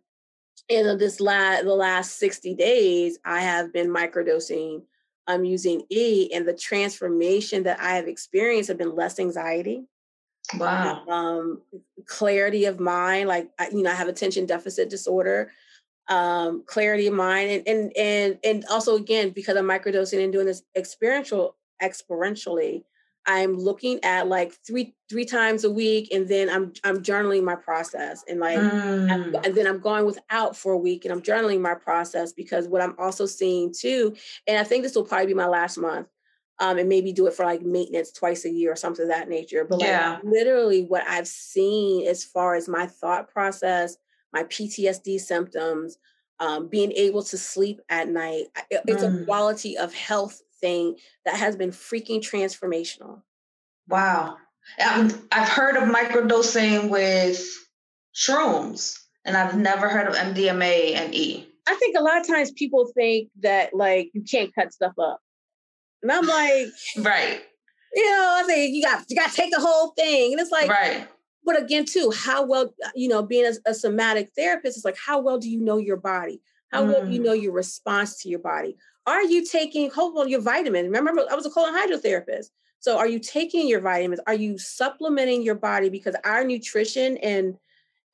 in 0.68 0.98
this 0.98 1.20
last 1.20 1.64
the 1.64 1.74
last 1.74 2.18
60 2.18 2.54
days 2.54 3.18
i 3.24 3.40
have 3.40 3.72
been 3.72 3.88
microdosing 3.88 4.82
i'm 5.26 5.44
using 5.44 5.82
e 5.88 6.30
and 6.34 6.46
the 6.46 6.54
transformation 6.54 7.62
that 7.62 7.80
i 7.80 7.94
have 7.94 8.08
experienced 8.08 8.68
have 8.68 8.78
been 8.78 8.94
less 8.94 9.18
anxiety. 9.18 9.84
Wow. 10.56 11.04
Um, 11.06 11.60
clarity 12.06 12.64
of 12.64 12.80
mind 12.80 13.28
like 13.28 13.50
you 13.70 13.82
know 13.82 13.90
i 13.90 13.94
have 13.94 14.08
attention 14.08 14.46
deficit 14.46 14.88
disorder 14.88 15.52
um, 16.08 16.64
clarity 16.66 17.06
of 17.06 17.14
mind 17.14 17.50
and, 17.50 17.68
and 17.68 17.96
and 17.96 18.38
and 18.42 18.64
also 18.70 18.96
again 18.96 19.30
because 19.30 19.56
i'm 19.56 19.66
microdosing 19.66 20.22
and 20.22 20.32
doing 20.32 20.46
this 20.46 20.62
experiential 20.74 21.56
experientially 21.82 22.82
i'm 23.26 23.56
looking 23.58 24.02
at 24.02 24.26
like 24.26 24.54
three 24.66 24.94
three 25.10 25.26
times 25.26 25.64
a 25.64 25.70
week 25.70 26.08
and 26.12 26.26
then 26.26 26.48
i'm 26.48 26.72
i'm 26.82 27.02
journaling 27.02 27.44
my 27.44 27.54
process 27.54 28.24
and 28.26 28.40
like 28.40 28.58
mm. 28.58 29.44
and 29.44 29.54
then 29.54 29.66
i'm 29.66 29.80
going 29.80 30.06
without 30.06 30.56
for 30.56 30.72
a 30.72 30.78
week 30.78 31.04
and 31.04 31.12
i'm 31.12 31.22
journaling 31.22 31.60
my 31.60 31.74
process 31.74 32.32
because 32.32 32.66
what 32.68 32.80
i'm 32.80 32.94
also 32.98 33.26
seeing 33.26 33.72
too 33.72 34.14
and 34.46 34.58
i 34.58 34.64
think 34.64 34.82
this 34.82 34.94
will 34.94 35.04
probably 35.04 35.26
be 35.26 35.34
my 35.34 35.46
last 35.46 35.76
month 35.76 36.08
um, 36.60 36.78
and 36.78 36.88
maybe 36.88 37.12
do 37.12 37.26
it 37.26 37.34
for 37.34 37.44
like 37.44 37.62
maintenance 37.62 38.10
twice 38.10 38.44
a 38.44 38.50
year 38.50 38.72
or 38.72 38.76
something 38.76 39.04
of 39.04 39.10
that 39.10 39.28
nature. 39.28 39.64
But 39.64 39.80
like 39.80 39.88
yeah. 39.88 40.18
literally 40.24 40.84
what 40.84 41.06
I've 41.06 41.28
seen 41.28 42.06
as 42.08 42.24
far 42.24 42.54
as 42.54 42.68
my 42.68 42.86
thought 42.86 43.30
process, 43.30 43.96
my 44.32 44.44
PTSD 44.44 45.20
symptoms, 45.20 45.98
um, 46.40 46.68
being 46.68 46.92
able 46.92 47.22
to 47.22 47.38
sleep 47.38 47.80
at 47.88 48.08
night. 48.08 48.44
It's 48.70 49.02
mm. 49.02 49.22
a 49.22 49.24
quality 49.24 49.76
of 49.76 49.94
health 49.94 50.42
thing 50.60 50.96
that 51.24 51.36
has 51.36 51.56
been 51.56 51.70
freaking 51.70 52.20
transformational. 52.20 53.22
Wow. 53.88 54.36
I've 54.78 55.48
heard 55.48 55.76
of 55.76 55.84
microdosing 55.84 56.90
with 56.90 57.42
shrooms, 58.14 58.98
and 59.24 59.36
I've 59.36 59.56
never 59.56 59.88
heard 59.88 60.08
of 60.08 60.14
MDMA 60.14 60.94
and 60.94 61.14
E. 61.14 61.48
I 61.66 61.74
think 61.74 61.96
a 61.96 62.02
lot 62.02 62.20
of 62.20 62.26
times 62.26 62.50
people 62.52 62.90
think 62.94 63.30
that 63.40 63.74
like 63.74 64.10
you 64.14 64.22
can't 64.22 64.54
cut 64.54 64.72
stuff 64.72 64.94
up. 64.98 65.20
And 66.02 66.12
I'm 66.12 66.26
like, 66.26 66.66
right. 66.98 67.42
You 67.94 68.04
know, 68.04 68.36
I 68.36 68.44
say 68.46 68.66
you 68.66 68.82
got 68.82 69.04
you 69.08 69.16
got 69.16 69.30
to 69.30 69.36
take 69.36 69.52
the 69.52 69.60
whole 69.60 69.92
thing, 69.96 70.32
and 70.32 70.40
it's 70.40 70.50
like, 70.50 70.68
right. 70.68 71.08
But 71.48 71.62
again, 71.62 71.86
too, 71.86 72.12
how 72.14 72.44
well 72.44 72.74
you 72.94 73.08
know, 73.08 73.22
being 73.22 73.46
a, 73.46 73.70
a 73.70 73.72
somatic 73.72 74.28
therapist 74.36 74.76
is 74.76 74.84
like, 74.84 74.98
how 74.98 75.18
well 75.18 75.38
do 75.38 75.48
you 75.48 75.58
know 75.58 75.78
your 75.78 75.96
body? 75.96 76.42
How 76.70 76.84
mm. 76.84 76.88
well 76.88 77.06
do 77.06 77.10
you 77.10 77.22
mm. 77.22 77.24
know 77.24 77.32
your 77.32 77.52
response 77.52 78.18
to 78.18 78.28
your 78.28 78.40
body? 78.40 78.76
Are 79.06 79.24
you 79.24 79.42
taking 79.46 79.88
hold 79.90 80.18
on 80.18 80.28
your 80.28 80.42
vitamin? 80.42 80.90
Remember, 80.90 81.24
I 81.30 81.34
was 81.34 81.46
a 81.46 81.50
colon 81.50 81.72
hydrotherapist. 81.72 82.50
So, 82.80 82.98
are 82.98 83.08
you 83.08 83.18
taking 83.18 83.66
your 83.66 83.80
vitamins? 83.80 84.20
Are 84.26 84.34
you 84.34 84.58
supplementing 84.58 85.40
your 85.40 85.54
body? 85.54 85.88
Because 85.88 86.14
our 86.22 86.44
nutrition 86.44 87.16
and 87.16 87.56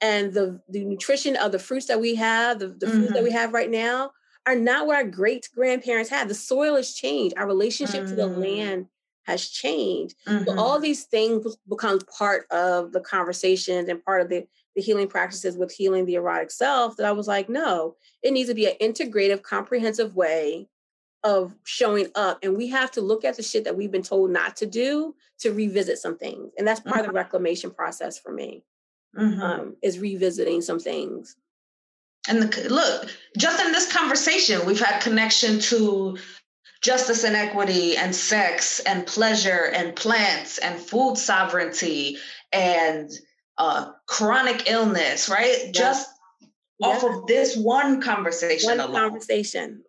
and 0.00 0.32
the 0.32 0.60
the 0.68 0.84
nutrition 0.84 1.34
of 1.34 1.50
the 1.50 1.58
fruits 1.58 1.86
that 1.86 2.00
we 2.00 2.14
have, 2.14 2.60
the, 2.60 2.68
the 2.68 2.86
mm-hmm. 2.86 3.00
foods 3.00 3.12
that 3.14 3.24
we 3.24 3.30
mm-hmm. 3.30 3.38
have 3.38 3.52
right 3.52 3.68
now, 3.68 4.12
are 4.46 4.54
not 4.54 4.86
what 4.86 4.94
our 4.94 5.02
great 5.02 5.48
grandparents 5.56 6.08
had. 6.08 6.28
The 6.28 6.34
soil 6.34 6.76
has 6.76 6.94
changed. 6.94 7.36
Our 7.36 7.48
relationship 7.48 8.04
mm. 8.04 8.08
to 8.10 8.14
the 8.14 8.28
mm. 8.28 8.36
land 8.36 8.86
has 9.26 9.48
changed. 9.48 10.16
Mm-hmm. 10.26 10.44
So 10.44 10.58
all 10.58 10.78
these 10.78 11.04
things 11.04 11.56
become 11.68 12.00
part 12.18 12.46
of 12.50 12.92
the 12.92 13.00
conversations 13.00 13.88
and 13.88 14.04
part 14.04 14.20
of 14.20 14.28
the, 14.28 14.46
the 14.76 14.82
healing 14.82 15.08
practices 15.08 15.56
with 15.56 15.72
healing 15.72 16.06
the 16.06 16.14
erotic 16.14 16.50
self 16.50 16.96
that 16.96 17.06
I 17.06 17.12
was 17.12 17.26
like, 17.26 17.48
no, 17.48 17.96
it 18.22 18.32
needs 18.32 18.48
to 18.48 18.54
be 18.54 18.66
an 18.66 18.76
integrative, 18.80 19.42
comprehensive 19.42 20.14
way 20.14 20.68
of 21.22 21.54
showing 21.64 22.08
up. 22.14 22.38
And 22.42 22.56
we 22.56 22.68
have 22.68 22.90
to 22.92 23.00
look 23.00 23.24
at 23.24 23.36
the 23.36 23.42
shit 23.42 23.64
that 23.64 23.76
we've 23.76 23.92
been 23.92 24.02
told 24.02 24.30
not 24.30 24.56
to 24.56 24.66
do 24.66 25.14
to 25.40 25.52
revisit 25.52 25.98
some 25.98 26.18
things. 26.18 26.52
And 26.58 26.66
that's 26.66 26.80
part 26.80 26.96
mm-hmm. 26.96 27.00
of 27.00 27.04
the 27.06 27.08
mm-hmm. 27.08 27.16
reclamation 27.16 27.70
process 27.70 28.18
for 28.18 28.32
me. 28.32 28.64
Mm-hmm. 29.16 29.40
Um, 29.40 29.76
is 29.80 30.00
revisiting 30.00 30.60
some 30.60 30.80
things. 30.80 31.36
And 32.28 32.42
the, 32.42 32.68
look, 32.68 33.08
just 33.38 33.64
in 33.64 33.70
this 33.70 33.92
conversation, 33.92 34.66
we've 34.66 34.80
had 34.80 35.00
connection 35.00 35.60
to 35.60 36.18
justice 36.84 37.24
and 37.24 37.34
equity 37.34 37.96
and 37.96 38.14
sex 38.14 38.78
and 38.80 39.06
pleasure 39.06 39.70
and 39.74 39.96
plants 39.96 40.58
and 40.58 40.78
food 40.78 41.16
sovereignty 41.16 42.18
and 42.52 43.10
uh, 43.56 43.90
chronic 44.06 44.70
illness, 44.70 45.30
right? 45.30 45.70
Just 45.72 46.10
off 46.82 47.02
of 47.04 47.26
this 47.26 47.56
one 47.56 48.02
conversation 48.02 48.68
one 48.68 48.80
alone. 48.80 49.00
conversation 49.00 49.82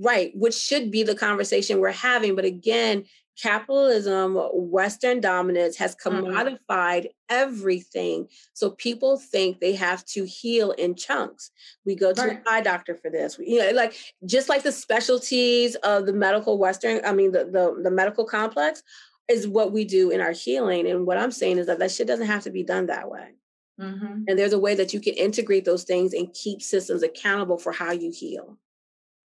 right 0.00 0.32
which 0.34 0.54
should 0.54 0.90
be 0.90 1.04
the 1.04 1.14
conversation 1.14 1.78
we're 1.78 1.92
having 1.92 2.34
but 2.34 2.44
again 2.44 3.04
capitalism, 3.40 4.36
Western 4.52 5.20
dominance 5.20 5.76
has 5.76 5.94
mm-hmm. 5.94 6.26
commodified 6.26 6.58
mm-hmm. 6.68 7.08
everything. 7.28 8.28
So 8.54 8.70
people 8.70 9.18
think 9.18 9.60
they 9.60 9.74
have 9.74 10.04
to 10.06 10.24
heal 10.24 10.72
in 10.72 10.94
chunks. 10.94 11.50
We 11.84 11.94
go 11.94 12.12
to 12.12 12.22
right. 12.22 12.32
an 12.38 12.42
eye 12.46 12.60
doctor 12.62 12.94
for 12.94 13.10
this. 13.10 13.38
We, 13.38 13.48
you 13.48 13.58
know, 13.60 13.70
like 13.72 13.96
just 14.24 14.48
like 14.48 14.62
the 14.62 14.72
specialties 14.72 15.74
of 15.76 16.06
the 16.06 16.12
medical 16.12 16.58
Western, 16.58 17.00
I 17.04 17.12
mean, 17.12 17.32
the, 17.32 17.44
the, 17.44 17.82
the 17.82 17.90
medical 17.90 18.24
complex 18.24 18.82
is 19.28 19.48
what 19.48 19.72
we 19.72 19.84
do 19.84 20.10
in 20.10 20.20
our 20.20 20.32
healing. 20.32 20.86
And 20.86 21.06
what 21.06 21.18
I'm 21.18 21.32
saying 21.32 21.58
is 21.58 21.66
that 21.66 21.78
that 21.80 21.90
shit 21.90 22.06
doesn't 22.06 22.26
have 22.26 22.44
to 22.44 22.50
be 22.50 22.62
done 22.62 22.86
that 22.86 23.10
way. 23.10 23.34
Mm-hmm. 23.80 24.22
And 24.28 24.38
there's 24.38 24.52
a 24.52 24.58
way 24.58 24.74
that 24.74 24.94
you 24.94 25.00
can 25.00 25.14
integrate 25.14 25.64
those 25.64 25.84
things 25.84 26.14
and 26.14 26.32
keep 26.32 26.62
systems 26.62 27.02
accountable 27.02 27.58
for 27.58 27.72
how 27.72 27.92
you 27.92 28.10
heal. 28.10 28.56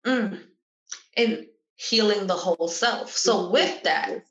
Mm. 0.07 0.41
And 1.17 1.47
healing 1.77 2.27
the 2.27 2.35
whole 2.35 2.69
self. 2.69 3.17
So 3.17 3.51
with 3.51 3.83
that, 3.85 4.25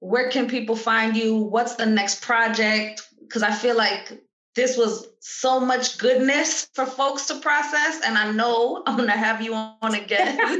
where 0.00 0.30
can 0.30 0.48
people 0.48 0.76
find 0.76 1.16
you? 1.16 1.36
What's 1.36 1.76
the 1.76 1.86
next 1.86 2.22
project? 2.22 3.06
Because 3.20 3.42
I 3.42 3.52
feel 3.52 3.76
like 3.76 4.20
this 4.56 4.76
was 4.76 5.06
so 5.20 5.60
much 5.60 5.98
goodness 5.98 6.68
for 6.74 6.84
folks 6.84 7.26
to 7.26 7.36
process. 7.36 8.00
And 8.04 8.18
I 8.18 8.32
know 8.32 8.82
I'm 8.86 8.96
gonna 8.96 9.12
have 9.12 9.40
you 9.40 9.54
on 9.54 9.94
again. 9.94 10.38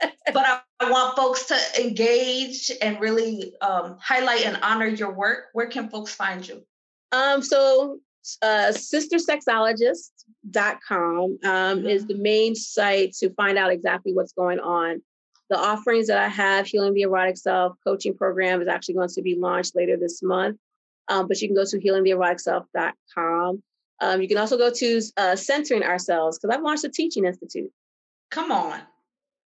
but 0.00 0.46
I, 0.46 0.60
I, 0.80 0.90
want 0.90 1.16
folks 1.16 1.46
to 1.46 1.58
engage 1.80 2.70
and 2.80 3.00
really 3.00 3.54
um, 3.60 3.96
highlight 4.00 4.44
and 4.44 4.58
honor 4.62 4.86
your 4.86 5.12
work. 5.12 5.46
Where 5.52 5.66
can 5.66 5.88
folks 5.88 6.14
find 6.14 6.46
you? 6.46 6.62
Um, 7.10 7.42
so 7.42 7.98
uh, 8.42 8.72
sistersexologist.com 8.72 11.14
um, 11.14 11.38
mm-hmm. 11.42 11.86
is 11.86 12.06
the 12.06 12.16
main 12.16 12.54
site 12.54 13.14
to 13.14 13.30
find 13.34 13.58
out 13.58 13.72
exactly 13.72 14.12
what's 14.12 14.32
going 14.32 14.60
on. 14.60 15.02
The 15.50 15.58
offerings 15.58 16.06
that 16.08 16.18
I 16.18 16.28
have, 16.28 16.66
Healing 16.66 16.92
the 16.94 17.02
Erotic 17.02 17.36
Self 17.38 17.76
coaching 17.84 18.14
program, 18.14 18.60
is 18.60 18.68
actually 18.68 18.96
going 18.96 19.08
to 19.08 19.22
be 19.22 19.34
launched 19.34 19.74
later 19.74 19.96
this 19.96 20.22
month. 20.22 20.58
Um, 21.08 21.26
but 21.26 21.40
you 21.40 21.48
can 21.48 21.56
go 21.56 21.64
to 21.64 21.78
healingtheeroticself.com. 21.78 23.62
Um, 24.00 24.22
you 24.22 24.28
can 24.28 24.36
also 24.36 24.58
go 24.58 24.70
to 24.70 25.02
uh, 25.16 25.36
Centering 25.36 25.82
Ourselves 25.82 26.38
because 26.38 26.54
I've 26.54 26.62
launched 26.62 26.84
a 26.84 26.90
teaching 26.90 27.24
institute. 27.24 27.72
Come 28.30 28.52
on. 28.52 28.80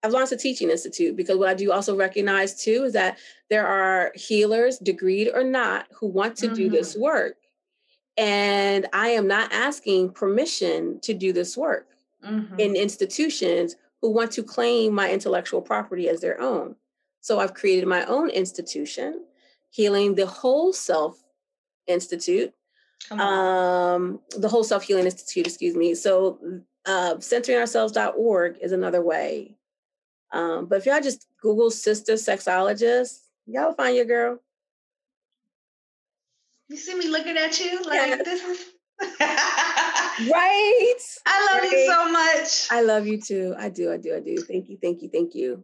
I've 0.04 0.12
launched 0.12 0.34
a 0.34 0.38
teaching 0.38 0.70
institute 0.70 1.16
because 1.16 1.38
what 1.38 1.48
I 1.50 1.56
do 1.56 1.72
also 1.72 1.96
recognize 1.96 2.64
too 2.64 2.84
is 2.84 2.94
that 2.94 3.18
there 3.50 3.66
are 3.66 4.12
healers, 4.14 4.80
degreed 4.80 5.34
or 5.34 5.44
not, 5.44 5.88
who 6.00 6.06
want 6.08 6.36
to 6.38 6.46
mm-hmm. 6.46 6.56
do 6.56 6.70
this 6.70 6.96
work. 6.96 7.38
And 8.17 8.88
I 8.93 9.10
am 9.10 9.28
not 9.28 9.51
asking 9.51 10.12
permission 10.12 10.99
to 11.01 11.13
do 11.13 11.34
this 11.34 11.58
work 11.58 11.88
mm-hmm. 12.23 12.60
in 12.60 12.75
institutions 12.75 13.75
who 14.01 14.12
want 14.12 14.32
to 14.32 14.43
claim 14.43 14.93
my 14.93 15.12
intellectual 15.12 15.62
property 15.62 16.08
as 16.08 16.21
their 16.21 16.39
own. 16.39 16.75
So 17.21 17.39
I've 17.39 17.54
created 17.54 17.88
my 17.88 18.06
own 18.06 18.30
institution, 18.30 19.25
Healing 19.71 20.15
the 20.15 20.28
Whole 20.28 20.71
Self 20.71 21.21
Institute, 21.88 22.54
um, 23.12 24.19
the 24.38 24.47
Whole 24.47 24.63
Self 24.63 24.84
Healing 24.84 25.06
Institute, 25.06 25.47
excuse 25.47 25.75
me. 25.75 25.95
So 25.95 26.39
uh, 26.86 27.15
centeringourselves.org 27.15 28.58
is 28.62 28.71
another 28.71 29.01
way. 29.01 29.58
Um, 30.32 30.65
but 30.67 30.80
if 30.80 30.86
y'all 30.86 31.01
just 31.01 31.28
Google 31.41 31.71
sister 31.71 32.13
sexologist, 32.13 33.19
y'all 33.45 33.73
find 33.73 33.95
your 33.95 34.06
girl. 34.06 34.39
You 36.69 36.78
see 36.78 36.95
me 36.95 37.08
looking 37.08 37.38
at 37.38 37.60
you 37.60 37.84
like 37.84 37.93
yes. 37.93 38.25
this 38.25 38.41
is 38.43 38.65
right. 39.01 40.95
I 41.25 41.49
love 41.51 41.62
right. 41.62 41.71
you 41.71 41.91
so 41.91 42.12
much. 42.12 42.67
I 42.71 42.82
love 42.82 43.06
you 43.06 43.21
too. 43.21 43.54
I 43.58 43.69
do. 43.69 43.91
I 43.91 43.97
do. 43.97 44.15
I 44.15 44.19
do. 44.19 44.38
Thank 44.38 44.69
you. 44.69 44.78
Thank 44.82 45.01
you. 45.01 45.10
Thank 45.10 45.36
you. 45.36 45.63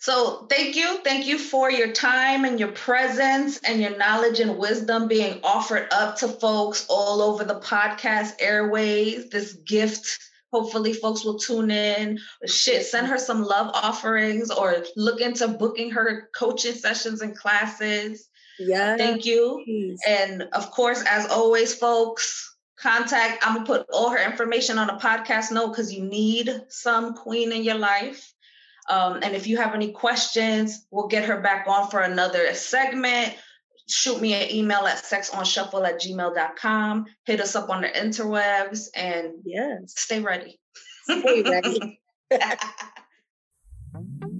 So, 0.00 0.46
thank 0.48 0.76
you. 0.76 0.98
Thank 1.02 1.26
you 1.26 1.38
for 1.38 1.70
your 1.72 1.92
time 1.92 2.44
and 2.44 2.60
your 2.60 2.70
presence 2.70 3.58
and 3.64 3.80
your 3.80 3.96
knowledge 3.96 4.38
and 4.38 4.56
wisdom 4.58 5.08
being 5.08 5.40
offered 5.42 5.88
up 5.90 6.18
to 6.18 6.28
folks 6.28 6.86
all 6.88 7.20
over 7.20 7.42
the 7.42 7.58
podcast 7.58 8.34
airways. 8.38 9.28
This 9.30 9.54
gift. 9.54 10.18
Hopefully, 10.52 10.92
folks 10.92 11.24
will 11.24 11.38
tune 11.38 11.70
in. 11.70 12.18
Shit, 12.46 12.86
send 12.86 13.08
her 13.08 13.18
some 13.18 13.42
love 13.42 13.70
offerings 13.74 14.50
or 14.50 14.84
look 14.96 15.20
into 15.20 15.48
booking 15.48 15.90
her 15.90 16.28
coaching 16.34 16.74
sessions 16.74 17.20
and 17.20 17.36
classes. 17.36 18.27
Yeah. 18.58 18.96
Thank 18.96 19.24
you. 19.24 19.62
Please. 19.64 20.00
And 20.06 20.42
of 20.52 20.70
course, 20.70 21.02
as 21.06 21.26
always, 21.26 21.74
folks, 21.74 22.56
contact. 22.78 23.46
I'm 23.46 23.54
gonna 23.54 23.66
put 23.66 23.86
all 23.92 24.10
her 24.10 24.18
information 24.18 24.78
on 24.78 24.90
a 24.90 24.98
podcast 24.98 25.52
note 25.52 25.68
because 25.68 25.92
you 25.92 26.04
need 26.04 26.62
some 26.68 27.14
queen 27.14 27.52
in 27.52 27.62
your 27.62 27.78
life. 27.78 28.32
Um, 28.88 29.20
and 29.22 29.34
if 29.34 29.46
you 29.46 29.58
have 29.58 29.74
any 29.74 29.92
questions, 29.92 30.86
we'll 30.90 31.08
get 31.08 31.24
her 31.24 31.40
back 31.40 31.66
on 31.68 31.90
for 31.90 32.00
another 32.00 32.54
segment. 32.54 33.34
Shoot 33.86 34.20
me 34.20 34.34
an 34.34 34.50
email 34.50 34.86
at 34.86 35.02
sexonshuffle 35.02 35.86
at 35.86 36.00
gmail.com. 36.00 37.06
Hit 37.24 37.40
us 37.40 37.54
up 37.54 37.70
on 37.70 37.82
the 37.82 37.88
interwebs 37.88 38.88
and 38.94 39.34
yes. 39.44 39.94
stay 39.96 40.20
ready. 40.20 40.58
Stay 41.04 41.42
ready. 41.42 42.00